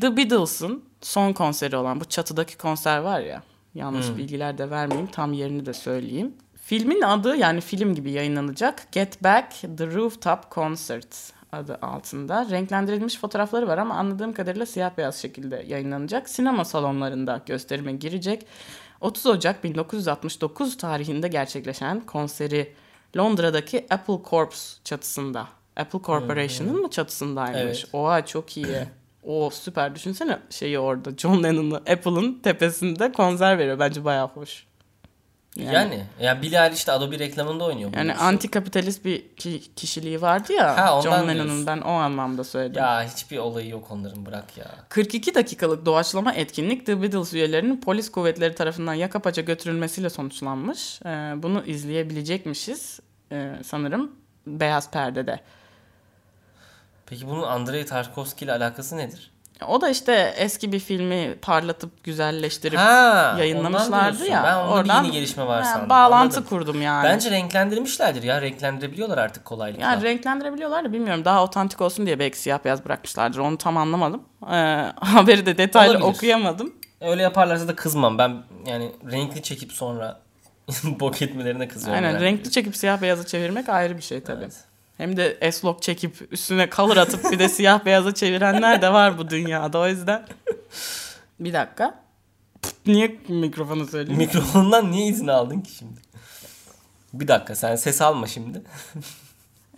The 0.00 0.16
Beatles'ın 0.16 0.84
son 1.00 1.32
konseri 1.32 1.76
olan 1.76 2.00
bu 2.00 2.04
çatıdaki 2.04 2.56
konser 2.58 2.98
var 2.98 3.20
ya. 3.20 3.42
Yanlış 3.74 4.16
bilgiler 4.16 4.58
de 4.58 4.70
vermeyeyim. 4.70 5.08
Tam 5.12 5.32
yerini 5.32 5.66
de 5.66 5.72
söyleyeyim. 5.72 6.32
Filmin 6.64 7.02
adı 7.02 7.36
yani 7.36 7.60
film 7.60 7.94
gibi 7.94 8.10
yayınlanacak. 8.10 8.92
Get 8.92 9.24
Back 9.24 9.52
The 9.78 9.86
Rooftop 9.86 10.50
Concert 10.50 11.37
adı 11.52 11.78
altında. 11.82 12.46
Renklendirilmiş 12.50 13.18
fotoğrafları 13.18 13.68
var 13.68 13.78
ama 13.78 13.94
anladığım 13.94 14.32
kadarıyla 14.32 14.66
siyah 14.66 14.96
beyaz 14.96 15.16
şekilde 15.16 15.64
yayınlanacak. 15.68 16.28
Sinema 16.28 16.64
salonlarında 16.64 17.40
gösterime 17.46 17.92
girecek. 17.92 18.46
30 19.00 19.26
Ocak 19.26 19.64
1969 19.64 20.76
tarihinde 20.76 21.28
gerçekleşen 21.28 22.00
konseri 22.00 22.72
Londra'daki 23.16 23.86
Apple 23.90 24.18
Corps 24.30 24.76
çatısında. 24.84 25.48
Apple 25.76 25.98
Corporation'ın 26.02 26.80
mı 26.80 26.90
çatısındaymış? 26.90 27.60
Evet. 27.62 27.88
Oha 27.92 28.26
çok 28.26 28.56
iyi. 28.56 28.66
O 29.22 29.50
süper. 29.50 29.94
Düşünsene 29.94 30.38
şeyi 30.50 30.78
orada. 30.78 31.10
John 31.16 31.42
Lennon'ı 31.42 31.76
Apple'ın 31.76 32.40
tepesinde 32.42 33.12
konser 33.12 33.58
veriyor. 33.58 33.78
Bence 33.78 34.04
bayağı 34.04 34.28
hoş. 34.28 34.67
Yani. 35.58 35.74
Yani, 35.74 36.02
yani 36.20 36.42
Billie 36.42 36.66
Eilish 36.66 36.86
de 36.86 36.92
Adobe 36.92 37.18
reklamında 37.18 37.64
oynuyor. 37.64 37.90
Yani 37.96 38.12
bunun. 38.14 38.24
antikapitalist 38.24 39.04
bir 39.04 39.28
ki- 39.28 39.62
kişiliği 39.76 40.22
vardı 40.22 40.52
ya. 40.52 40.76
Ha, 40.76 41.02
John 41.02 41.12
Lennon'ın 41.12 41.34
diyorsun. 41.34 41.66
ben 41.66 41.78
o 41.80 41.90
anlamda 41.90 42.44
söyledim. 42.44 42.82
Ya 42.82 43.02
hiçbir 43.02 43.38
olayı 43.38 43.68
yok 43.68 43.90
onların 43.90 44.26
bırak 44.26 44.56
ya. 44.56 44.66
42 44.88 45.34
dakikalık 45.34 45.86
doğaçlama 45.86 46.32
etkinlik 46.32 46.86
The 46.86 47.02
Beatles 47.02 47.34
üyelerinin 47.34 47.80
polis 47.80 48.10
kuvvetleri 48.10 48.54
tarafından 48.54 48.94
yaka 48.94 49.18
paça 49.18 49.42
götürülmesiyle 49.42 50.10
sonuçlanmış. 50.10 51.00
Ee, 51.06 51.08
bunu 51.36 51.64
izleyebilecekmişiz 51.64 53.00
ee, 53.32 53.52
sanırım 53.64 54.12
Beyaz 54.46 54.90
Perde'de. 54.90 55.40
Peki 57.06 57.28
bunun 57.28 57.42
Andrei 57.42 57.86
Tarkovski 57.86 58.44
ile 58.44 58.52
alakası 58.52 58.96
nedir? 58.96 59.30
O 59.66 59.80
da 59.80 59.88
işte 59.88 60.34
eski 60.36 60.72
bir 60.72 60.78
filmi 60.78 61.34
parlatıp 61.42 62.04
güzelleştirip 62.04 62.78
Ha, 62.78 63.36
yayınlamışlardı 63.38 64.26
ya. 64.26 64.42
Ben 64.44 64.56
onda 64.56 64.72
oradan 64.72 65.04
yeni 65.04 65.12
gelişme 65.12 65.46
var 65.46 65.62
Ha, 65.62 65.72
sandım. 65.72 65.88
Bağlantı 65.90 66.16
Anladım. 66.36 66.44
kurdum 66.44 66.82
yani. 66.82 67.04
Bence 67.04 67.30
renklendirmişlerdir 67.30 68.22
ya. 68.22 68.42
Renklendirebiliyorlar 68.42 69.18
artık 69.18 69.44
kolaylıkla. 69.44 69.84
Yani 69.84 70.02
renklendirebiliyorlar 70.02 70.84
da 70.84 70.92
bilmiyorum. 70.92 71.24
Daha 71.24 71.44
otantik 71.44 71.80
olsun 71.80 72.06
diye 72.06 72.18
belki 72.18 72.38
siyah 72.38 72.58
beyaz 72.64 72.84
bırakmışlardır. 72.84 73.38
Onu 73.38 73.58
tam 73.58 73.76
anlamadım. 73.76 74.22
Ee, 74.52 74.92
haberi 75.00 75.46
de 75.46 75.58
detaylı 75.58 75.90
Olabilir. 75.98 76.08
okuyamadım. 76.16 76.74
Öyle 77.00 77.22
yaparlarsa 77.22 77.68
da 77.68 77.74
kızmam. 77.76 78.18
Ben 78.18 78.36
yani 78.66 78.92
renkli 79.12 79.42
çekip 79.42 79.72
sonra 79.72 80.20
bok 80.84 81.22
etmelerine 81.22 81.68
kızıyorum. 81.68 82.04
Aynen 82.04 82.14
yani. 82.14 82.24
renkli 82.24 82.50
çekip 82.50 82.76
siyah 82.76 83.02
beyazı 83.02 83.26
çevirmek 83.26 83.68
ayrı 83.68 83.96
bir 83.96 84.02
şey 84.02 84.20
tabii. 84.22 84.42
Evet. 84.42 84.54
Hem 84.98 85.16
de 85.16 85.50
S-Log 85.52 85.82
çekip 85.82 86.32
üstüne 86.32 86.70
color 86.70 86.96
atıp 86.96 87.32
bir 87.32 87.38
de 87.38 87.48
siyah 87.58 87.84
beyaza 87.84 88.14
çevirenler 88.14 88.82
de 88.82 88.92
var 88.92 89.18
bu 89.18 89.30
dünyada. 89.30 89.78
O 89.78 89.88
yüzden. 89.88 90.26
Bir 91.40 91.52
dakika. 91.52 92.04
Niye 92.86 93.18
mikrofonu 93.28 93.86
söyleyeyim? 93.86 94.18
Mikrofondan 94.18 94.90
niye 94.90 95.06
izin 95.06 95.26
aldın 95.26 95.60
ki 95.60 95.72
şimdi? 95.72 96.00
Bir 97.12 97.28
dakika 97.28 97.54
sen 97.54 97.76
ses 97.76 98.02
alma 98.02 98.26
şimdi. 98.26 98.62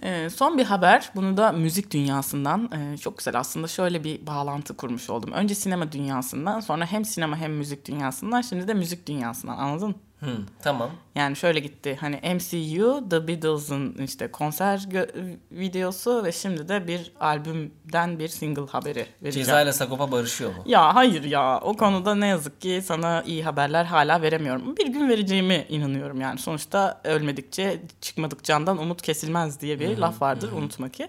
Ee, 0.02 0.30
son 0.30 0.58
bir 0.58 0.64
haber. 0.64 1.10
Bunu 1.14 1.36
da 1.36 1.52
müzik 1.52 1.90
dünyasından 1.90 2.70
e, 2.72 2.96
çok 2.96 3.18
güzel 3.18 3.38
aslında 3.38 3.68
şöyle 3.68 4.04
bir 4.04 4.26
bağlantı 4.26 4.76
kurmuş 4.76 5.10
oldum. 5.10 5.32
Önce 5.32 5.54
sinema 5.54 5.92
dünyasından 5.92 6.60
sonra 6.60 6.86
hem 6.86 7.04
sinema 7.04 7.36
hem 7.36 7.52
müzik 7.52 7.88
dünyasından 7.88 8.40
şimdi 8.40 8.68
de 8.68 8.74
müzik 8.74 9.06
dünyasından 9.06 9.56
anladın? 9.58 9.94
Hı, 10.20 10.36
tamam. 10.62 10.90
Yani 11.14 11.36
şöyle 11.36 11.60
gitti 11.60 11.98
hani 12.00 12.16
MCU 12.34 13.08
The 13.10 13.28
Beatles'ın 13.28 13.94
işte 13.94 14.30
konser 14.30 14.88
videosu 15.52 16.24
ve 16.24 16.32
şimdi 16.32 16.68
de 16.68 16.86
bir 16.86 17.12
albümden 17.20 18.18
bir 18.18 18.28
single 18.28 18.66
haberi 18.66 19.06
vereceğim. 19.22 19.46
Ceza 19.46 19.62
ile 19.62 19.72
Sagopa 19.72 20.12
barışıyor 20.12 20.50
mu? 20.50 20.62
Ya 20.66 20.94
hayır 20.94 21.24
ya 21.24 21.60
o 21.60 21.76
konuda 21.76 22.14
ne 22.14 22.26
yazık 22.26 22.60
ki 22.60 22.82
sana 22.84 23.22
iyi 23.22 23.44
haberler 23.44 23.84
hala 23.84 24.22
veremiyorum. 24.22 24.76
Bir 24.76 24.86
gün 24.86 25.08
vereceğime 25.08 25.66
inanıyorum 25.68 26.20
yani. 26.20 26.38
Sonuçta 26.38 27.00
ölmedikçe 27.04 27.82
çıkmadık 28.00 28.44
candan 28.44 28.78
umut 28.78 29.02
kesilmez 29.02 29.60
diye 29.60 29.80
bir 29.80 29.98
laf 29.98 30.22
vardır 30.22 30.52
unutma 30.52 30.88
ki. 30.88 31.08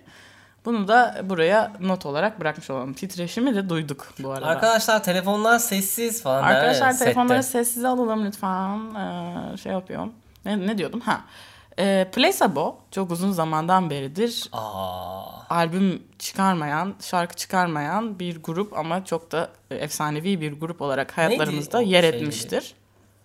Bunu 0.65 0.87
da 0.87 1.21
buraya 1.23 1.73
not 1.79 2.05
olarak 2.05 2.39
bırakmış 2.39 2.69
olalım. 2.69 2.93
Titreşimi 2.93 3.55
de 3.55 3.69
duyduk 3.69 4.13
bu 4.19 4.31
arada. 4.31 4.45
Arkadaşlar 4.45 5.03
telefonlar 5.03 5.59
sessiz 5.59 6.23
falan. 6.23 6.43
Arkadaşlar 6.43 6.91
sette. 6.91 7.05
telefonları 7.05 7.43
sessize 7.43 7.87
alalım 7.87 8.25
lütfen. 8.25 8.95
Ee, 8.95 9.57
şey 9.57 9.71
yapıyorum. 9.71 10.13
Ne, 10.45 10.67
ne 10.67 10.77
diyordum? 10.77 10.99
Ha. 10.99 11.21
Ee, 11.79 12.07
Placebo 12.13 12.77
çok 12.91 13.11
uzun 13.11 13.31
zamandan 13.31 13.89
beridir 13.89 14.49
Aa, 14.51 15.23
albüm 15.49 16.03
çıkarmayan, 16.19 16.95
şarkı 17.01 17.35
çıkarmayan 17.35 18.19
bir 18.19 18.43
grup 18.43 18.77
ama 18.77 19.05
çok 19.05 19.31
da 19.31 19.49
e, 19.71 19.75
efsanevi 19.75 20.41
bir 20.41 20.53
grup 20.59 20.81
olarak 20.81 21.17
hayatlarımızda 21.17 21.81
yer 21.81 22.01
şeyleri? 22.01 22.17
etmiştir. 22.17 22.73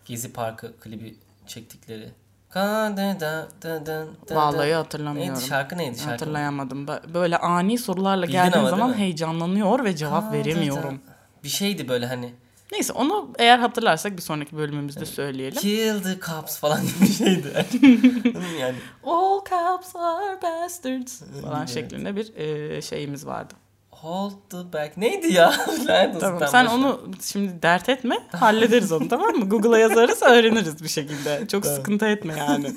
Gezi 0.05 0.33
Parkı 0.33 0.77
klibi 0.81 1.17
çektikleri. 1.47 2.11
Ka- 2.57 2.97
da- 2.97 3.21
da- 3.21 3.49
da- 3.63 3.87
da- 3.87 4.07
da- 4.29 4.35
Vallahi 4.37 4.73
hatırlamıyorum. 4.75 5.35
Neydi 5.35 5.47
şarkı 5.47 5.79
neydi 5.79 5.97
şarkı? 5.99 6.11
Hatırlayamadım. 6.11 6.87
Bö- 6.87 7.15
Böyle 7.15 7.39
ani 7.39 7.79
sorularla 7.79 8.23
Bildin 8.23 8.33
geldiğim 8.33 8.59
ama 8.61 8.71
zaman 8.71 8.91
mi? 8.91 8.97
heyecanlanıyor 8.97 9.85
ve 9.85 9.97
cevap 9.97 10.33
veremiyorum. 10.33 10.95
da. 10.95 11.13
Bir 11.45 11.49
şeydi 11.49 11.89
böyle 11.89 12.07
hani 12.07 12.33
Neyse 12.73 12.93
onu 12.93 13.31
eğer 13.39 13.59
hatırlarsak 13.59 14.17
bir 14.17 14.23
sonraki 14.23 14.57
bölümümüzde 14.57 15.07
söyleyelim. 15.07 15.61
Kill 15.61 16.03
the 16.03 16.21
cops 16.27 16.59
falan 16.59 16.81
gibi 16.83 17.01
bir 17.01 17.13
şeydi. 17.13 17.53
yani 18.61 18.77
All 19.05 19.41
cops 19.51 19.97
are 19.97 20.43
bastards 20.43 21.23
falan 21.43 21.59
Evet. 21.59 21.69
şeklinde 21.69 22.17
bir 22.17 22.35
e, 22.37 22.83
şeyimiz 22.83 23.27
vardı. 23.27 23.55
Hold 24.03 24.33
the 24.51 24.73
back 24.73 24.97
neydi 24.97 25.33
ya? 25.33 25.55
Tamam 26.21 26.49
sen 26.49 26.67
onu 26.67 27.01
şimdi 27.23 27.63
dert 27.63 27.89
etme. 27.89 28.19
Hallederiz 28.33 28.93
onu 28.93 29.09
tamam 29.09 29.37
mı? 29.37 29.49
Google'a 29.49 29.79
yazarız 29.79 30.23
öğreniriz 30.23 30.83
bir 30.83 30.89
şekilde. 30.89 31.49
Çok 31.49 31.67
sıkıntı 31.67 32.07
etme 32.07 32.35
yani. 32.39 32.73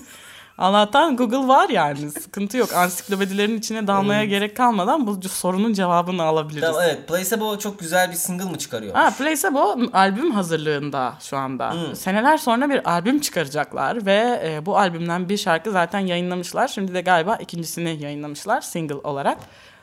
Allah'tan 0.60 1.18
Google 1.18 1.48
var 1.48 1.70
yani. 1.70 2.12
Sıkıntı 2.12 2.58
yok. 2.58 2.74
Ansiklopedilerin 2.74 3.58
içine 3.58 3.88
dalmaya 3.88 4.26
gerek 4.26 4.58
kalmadan 4.58 5.08
bu 5.08 5.30
sorunun 5.30 5.74
cevabını 5.74 6.24
alabiliriz. 6.24 6.68
Tamam 6.68 6.82
evet 6.86 7.08
Placebo 7.08 7.58
çok 7.60 7.80
güzel 7.80 8.12
bir 8.12 8.16
single 8.16 8.46
mı 8.46 8.58
çıkarıyor? 8.58 8.96
Ha, 8.96 9.14
Placebo 9.18 9.78
albüm 9.94 10.32
hazırlığında 10.32 11.14
şu 11.20 11.38
anda. 11.38 11.74
Hmm. 11.74 11.96
Seneler 11.96 12.38
sonra 12.38 12.70
bir 12.70 12.92
albüm 12.92 13.20
çıkaracaklar 13.20 14.06
ve 14.06 14.42
e, 14.46 14.66
bu 14.66 14.78
albümden 14.78 15.30
bir 15.30 15.38
şarkı 15.38 15.72
zaten 15.72 16.00
yayınlamışlar. 16.00 16.68
Şimdi 16.68 16.94
de 16.94 17.02
galiba 17.02 17.36
ikincisini 17.36 18.04
yayınlamışlar 18.04 18.62
single 18.62 18.96
olarak. 18.96 19.38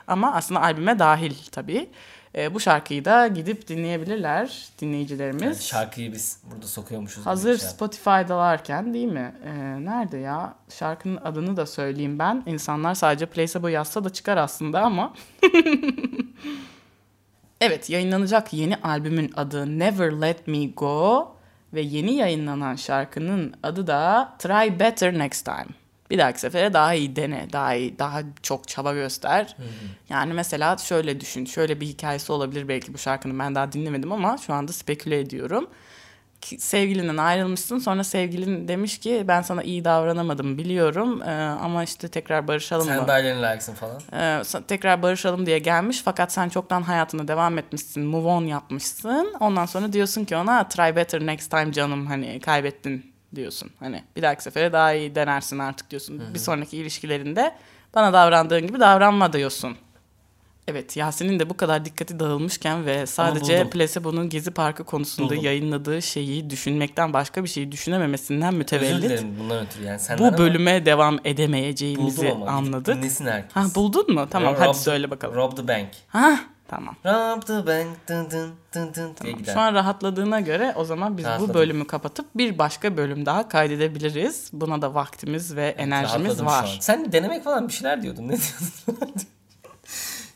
Ama 0.07 0.35
aslında 0.35 0.62
albüme 0.62 0.99
dahil 0.99 1.35
tabii. 1.53 1.90
E, 2.37 2.55
bu 2.55 2.61
şarkıyı 2.61 3.05
da 3.05 3.27
gidip 3.27 3.69
dinleyebilirler 3.69 4.69
dinleyicilerimiz. 4.79 5.42
Yani 5.42 5.57
şarkıyı 5.57 6.12
biz 6.12 6.40
burada 6.53 6.66
sokuyormuşuz. 6.66 7.27
Hazır 7.27 7.59
şey. 7.59 7.69
Spotify'dalarken 7.69 8.95
değil 8.95 9.09
mi? 9.09 9.35
Ee, 9.45 9.85
nerede 9.85 10.16
ya? 10.16 10.55
Şarkının 10.69 11.16
adını 11.16 11.57
da 11.57 11.66
söyleyeyim 11.66 12.19
ben. 12.19 12.42
İnsanlar 12.47 12.95
sadece 12.95 13.27
Placebo 13.27 13.69
yazsa 13.69 14.05
da 14.05 14.11
çıkar 14.11 14.37
aslında 14.37 14.81
ama. 14.81 15.14
evet 17.61 17.90
yayınlanacak 17.90 18.53
yeni 18.53 18.77
albümün 18.77 19.33
adı 19.37 19.79
Never 19.79 20.12
Let 20.12 20.49
Me 20.49 20.66
Go 20.66 21.37
ve 21.75 21.81
yeni 21.81 22.12
yayınlanan 22.12 22.75
şarkının 22.75 23.55
adı 23.62 23.87
da 23.87 24.35
Try 24.38 24.81
Better 24.81 25.19
Next 25.19 25.45
Time. 25.45 25.86
Bir 26.11 26.19
dahaki 26.19 26.40
sefere 26.40 26.73
daha 26.73 26.95
iyi 26.95 27.16
dene, 27.16 27.47
daha 27.53 27.75
iyi, 27.75 27.99
daha 27.99 28.21
çok 28.42 28.69
çaba 28.69 28.92
göster. 28.92 29.57
Yani 30.09 30.33
mesela 30.33 30.77
şöyle 30.77 31.21
düşün, 31.21 31.45
şöyle 31.45 31.81
bir 31.81 31.87
hikayesi 31.87 32.33
olabilir 32.33 32.69
belki 32.69 32.95
bu 32.95 32.99
şarkının 32.99 33.38
ben 33.38 33.55
daha 33.55 33.73
dinlemedim 33.73 34.12
ama 34.12 34.37
şu 34.38 34.55
anda 34.55 34.73
speküle 34.73 35.21
ediyorum 35.21 35.69
sevgilinden 36.59 37.16
ayrılmışsın 37.16 37.79
sonra 37.79 38.05
sevgilin 38.05 38.69
demiş 38.69 38.99
ki 38.99 39.25
ben 39.29 39.42
sana 39.42 39.62
iyi 39.62 39.85
davranamadım 39.85 40.59
biliyorum 40.59 41.23
e, 41.23 41.31
ama 41.62 41.85
işte 41.85 42.09
tekrar 42.09 42.49
barışalım 42.49 42.87
Sen 42.87 43.01
mı? 43.01 43.09
daha 43.09 43.19
yeni 43.19 43.42
layıksın 43.42 43.75
falan. 43.75 44.01
E, 44.12 44.16
sa- 44.42 44.66
tekrar 44.66 45.03
barışalım 45.03 45.47
diye 45.47 45.59
gelmiş 45.59 46.03
fakat 46.05 46.33
sen 46.33 46.49
çoktan 46.49 46.83
hayatına 46.83 47.29
devam 47.29 47.59
etmişsin 47.59 48.05
move 48.05 48.29
on 48.29 48.45
yapmışsın 48.45 49.35
ondan 49.40 49.66
sonra 49.66 49.92
diyorsun 49.92 50.25
ki 50.25 50.37
ona 50.37 50.69
try 50.69 50.97
better 50.97 51.27
next 51.27 51.51
time 51.51 51.73
canım 51.73 52.07
hani 52.07 52.40
kaybettin 52.40 53.15
diyorsun 53.37 53.70
hani 53.81 54.05
bir 54.16 54.22
dahaki 54.22 54.42
sefere 54.42 54.72
daha 54.72 54.92
iyi 54.92 55.14
denersin 55.14 55.59
artık 55.59 55.90
diyorsun 55.90 56.22
bir 56.35 56.38
sonraki 56.38 56.77
ilişkilerinde 56.77 57.55
bana 57.94 58.12
davrandığın 58.12 58.66
gibi 58.66 58.81
davranma 58.81 59.33
diyorsun. 59.33 59.77
Evet 60.68 60.96
Yasin'in 60.96 61.38
de 61.40 61.51
bu 61.51 61.57
kadar 61.57 61.85
dikkati 61.85 62.20
dağılmışken 62.20 62.87
ve 62.87 63.07
sadece. 63.07 63.70
Placebo'nun 63.70 64.29
Gezi 64.29 64.51
Parkı 64.51 64.85
konusunda 64.85 65.31
Buldum. 65.31 65.44
yayınladığı 65.44 66.03
şeyi 66.03 66.51
düşünmekten 66.51 67.12
başka 67.12 67.44
bir 67.44 67.49
şeyi 67.49 67.72
düşünememesinden 67.72 68.49
Özür 68.49 68.59
mütevellit 68.59 69.03
dilerim 69.03 69.37
bundan 69.40 69.66
ötürü 69.66 69.85
yani 69.85 70.01
senden 70.01 70.33
bu 70.35 70.38
bölüme 70.38 70.87
devam 70.87 71.18
edemeyeceğimizi 71.25 72.27
buldum 72.27 72.42
ama. 72.42 72.51
anladık. 72.51 72.96
Dinlesin 72.96 73.27
herkes. 73.27 73.57
Ha 73.57 73.64
buldun 73.75 74.14
mu? 74.14 74.27
Tamam 74.31 74.55
Rob 74.55 74.61
hadi 74.61 74.72
the- 74.72 74.79
söyle 74.79 75.11
bakalım. 75.11 75.35
Rob 75.35 75.57
the 75.57 75.68
bank. 75.68 75.88
Ha 76.09 76.38
tamam. 76.68 76.96
Rob 77.05 77.42
the 77.42 77.66
bank 77.66 78.09
dın 78.09 78.31
dın 78.31 78.55
dın 78.74 78.94
dın 78.94 79.37
gider. 79.38 79.52
Şu 79.55 79.61
an 79.61 79.74
rahatladığına 79.74 80.40
göre 80.40 80.72
o 80.76 80.85
zaman 80.85 81.18
biz 81.18 81.24
bu 81.24 81.29
Rahatladım. 81.29 81.55
bölümü 81.55 81.87
kapatıp 81.87 82.26
bir 82.35 82.59
başka 82.59 82.96
bölüm 82.96 83.26
daha 83.26 83.48
kaydedebiliriz. 83.48 84.50
Buna 84.52 84.83
da 84.83 84.94
vaktimiz 84.94 85.57
ve 85.57 85.66
enerjimiz 85.68 86.24
Rahatladım 86.38 86.46
şu 86.48 86.50
var. 86.70 86.79
Sen 86.81 87.12
denemek 87.12 87.44
falan 87.44 87.68
bir 87.68 87.72
şeyler 87.72 88.02
diyordun. 88.02 88.22
Ne 88.29 88.37
diyordun? 88.37 89.14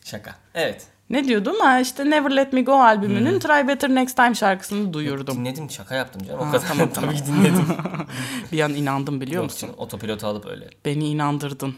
Şaka. 0.05 0.35
Evet. 0.55 0.87
Ne 1.11 1.25
diyordum? 1.25 1.57
Ha 1.61 1.81
işte 1.81 2.11
Never 2.11 2.37
Let 2.37 2.53
Me 2.53 2.63
Go 2.63 2.73
albümünün 2.73 3.39
Try 3.39 3.69
Better 3.69 3.91
Next 3.95 4.17
Time 4.17 4.35
şarkısını 4.35 4.93
duyurdum. 4.93 5.37
Dinledim 5.37 5.71
şaka 5.71 5.95
yaptım 5.95 6.23
canım. 6.27 6.41
Ha, 6.41 6.49
o 6.49 6.53
kadar 6.53 6.69
tamam, 6.69 6.89
tabii 6.95 7.07
tamam. 7.07 7.17
ki 7.17 7.27
dinledim. 7.27 7.67
Bir 8.53 8.61
an 8.61 8.75
inandım 8.75 9.21
biliyor 9.21 9.43
Yok 9.43 9.45
musun? 9.51 9.61
canım, 9.67 9.75
Otopilotu 9.79 10.27
alıp 10.27 10.47
öyle. 10.47 10.69
Beni 10.85 11.09
inandırdın. 11.09 11.75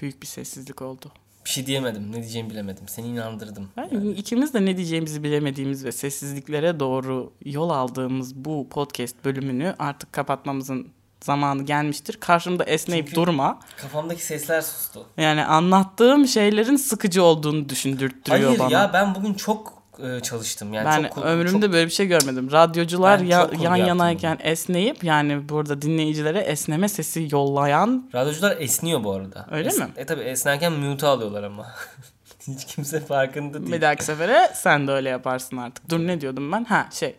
Büyük 0.00 0.22
bir 0.22 0.26
sessizlik 0.26 0.82
oldu. 0.82 1.12
Bir 1.44 1.50
şey 1.50 1.66
diyemedim. 1.66 2.12
Ne 2.12 2.16
diyeceğimi 2.16 2.50
bilemedim. 2.50 2.88
Seni 2.88 3.06
inandırdım. 3.06 3.68
Yani 3.76 4.10
ikimiz 4.12 4.54
de 4.54 4.64
ne 4.64 4.76
diyeceğimizi 4.76 5.22
bilemediğimiz 5.22 5.84
ve 5.84 5.92
sessizliklere 5.92 6.80
doğru 6.80 7.32
yol 7.44 7.70
aldığımız 7.70 8.34
bu 8.34 8.68
podcast 8.68 9.24
bölümünü 9.24 9.74
artık 9.78 10.12
kapatmamızın 10.12 10.88
zamanı 11.20 11.62
gelmiştir. 11.62 12.16
Karşımda 12.20 12.64
esneyip 12.64 13.06
Çünkü- 13.06 13.16
durma. 13.20 13.58
Kafamdaki 13.76 14.24
sesler 14.24 14.60
sustu. 14.60 15.06
Yani 15.16 15.44
anlattığım 15.44 16.26
şeylerin 16.28 16.76
sıkıcı 16.76 17.22
olduğunu 17.22 17.68
düşündürtüyor 17.68 18.38
Hayır 18.44 18.58
bana. 18.58 18.72
ya 18.72 18.90
ben 18.92 19.14
bugün 19.14 19.34
çok 19.34 19.81
çalıştım. 20.22 20.72
Yani 20.72 20.86
ben 20.86 21.08
çok, 21.08 21.24
ömrümde 21.24 21.66
çok- 21.66 21.72
böyle 21.72 21.86
bir 21.86 21.92
şey 21.92 22.06
görmedim. 22.06 22.52
Radyocular 22.52 23.20
Ben 23.20 23.24
ya- 23.24 23.50
yan 23.60 23.76
yanayken 23.76 24.38
esneyip 24.42 25.04
yani 25.04 25.48
burada 25.48 25.82
dinleyicilere 25.82 26.38
esneme 26.38 26.88
sesi 26.88 27.28
yollayan 27.32 28.10
Radyocular 28.14 28.56
esniyor 28.60 29.04
bu 29.04 29.12
arada. 29.12 29.46
Öyle 29.50 29.68
mi? 29.68 29.88
E 29.96 30.06
tabi 30.06 30.20
esnerken 30.20 30.72
mute 30.72 31.06
alıyorlar 31.06 31.42
ama. 31.42 31.66
Hiç 32.48 32.64
kimse 32.64 33.00
farkında 33.00 33.60
değil. 33.60 33.72
bir 33.72 33.80
dahaki 33.80 34.04
sefere 34.04 34.50
sen 34.54 34.86
de 34.88 34.92
öyle 34.92 35.08
yaparsın 35.08 35.56
artık. 35.56 35.90
Dur 35.90 35.98
ne 35.98 36.20
diyordum 36.20 36.52
ben? 36.52 36.64
Ha 36.64 36.88
şey. 36.92 37.16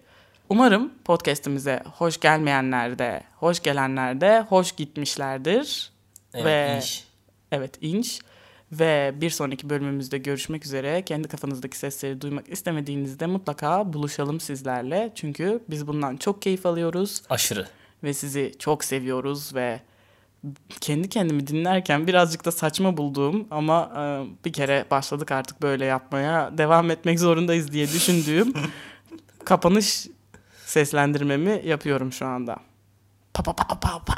Umarım 0.49 0.91
podcast'imize 1.05 1.83
hoş 1.97 2.19
gelmeyenler 2.19 2.99
de, 2.99 3.23
hoş 3.39 3.59
gelenler 3.59 4.21
de 4.21 4.41
hoş 4.49 4.71
gitmişlerdir. 4.71 5.91
Evet, 6.33 6.45
ve 6.45 6.79
iş. 6.83 7.03
evet 7.51 7.71
inç 7.81 8.19
ve 8.79 9.13
bir 9.21 9.29
sonraki 9.29 9.69
bölümümüzde 9.69 10.17
görüşmek 10.17 10.65
üzere. 10.65 11.05
Kendi 11.05 11.27
kafanızdaki 11.27 11.77
sesleri 11.77 12.21
duymak 12.21 12.49
istemediğinizde 12.49 13.25
mutlaka 13.25 13.93
buluşalım 13.93 14.39
sizlerle. 14.39 15.11
Çünkü 15.15 15.63
biz 15.69 15.87
bundan 15.87 16.17
çok 16.17 16.41
keyif 16.41 16.65
alıyoruz 16.65 17.21
Aşırı. 17.29 17.67
ve 18.03 18.13
sizi 18.13 18.51
çok 18.59 18.83
seviyoruz 18.83 19.55
ve 19.55 19.79
kendi 20.81 21.09
kendimi 21.09 21.47
dinlerken 21.47 22.07
birazcık 22.07 22.45
da 22.45 22.51
saçma 22.51 22.97
bulduğum 22.97 23.47
ama 23.51 23.91
e, 23.97 24.01
bir 24.45 24.53
kere 24.53 24.85
başladık 24.91 25.31
artık 25.31 25.61
böyle 25.61 25.85
yapmaya 25.85 26.57
devam 26.57 26.91
etmek 26.91 27.19
zorundayız 27.19 27.71
diye 27.71 27.87
düşündüğüm 27.87 28.53
kapanış 29.45 30.07
seslendirmemi 30.65 31.61
yapıyorum 31.65 32.13
şu 32.13 32.25
anda. 32.25 32.57
Pa 33.33 33.43
pa 33.43 33.53
pa 33.53 33.67
pa 33.67 33.79
pa. 33.79 34.13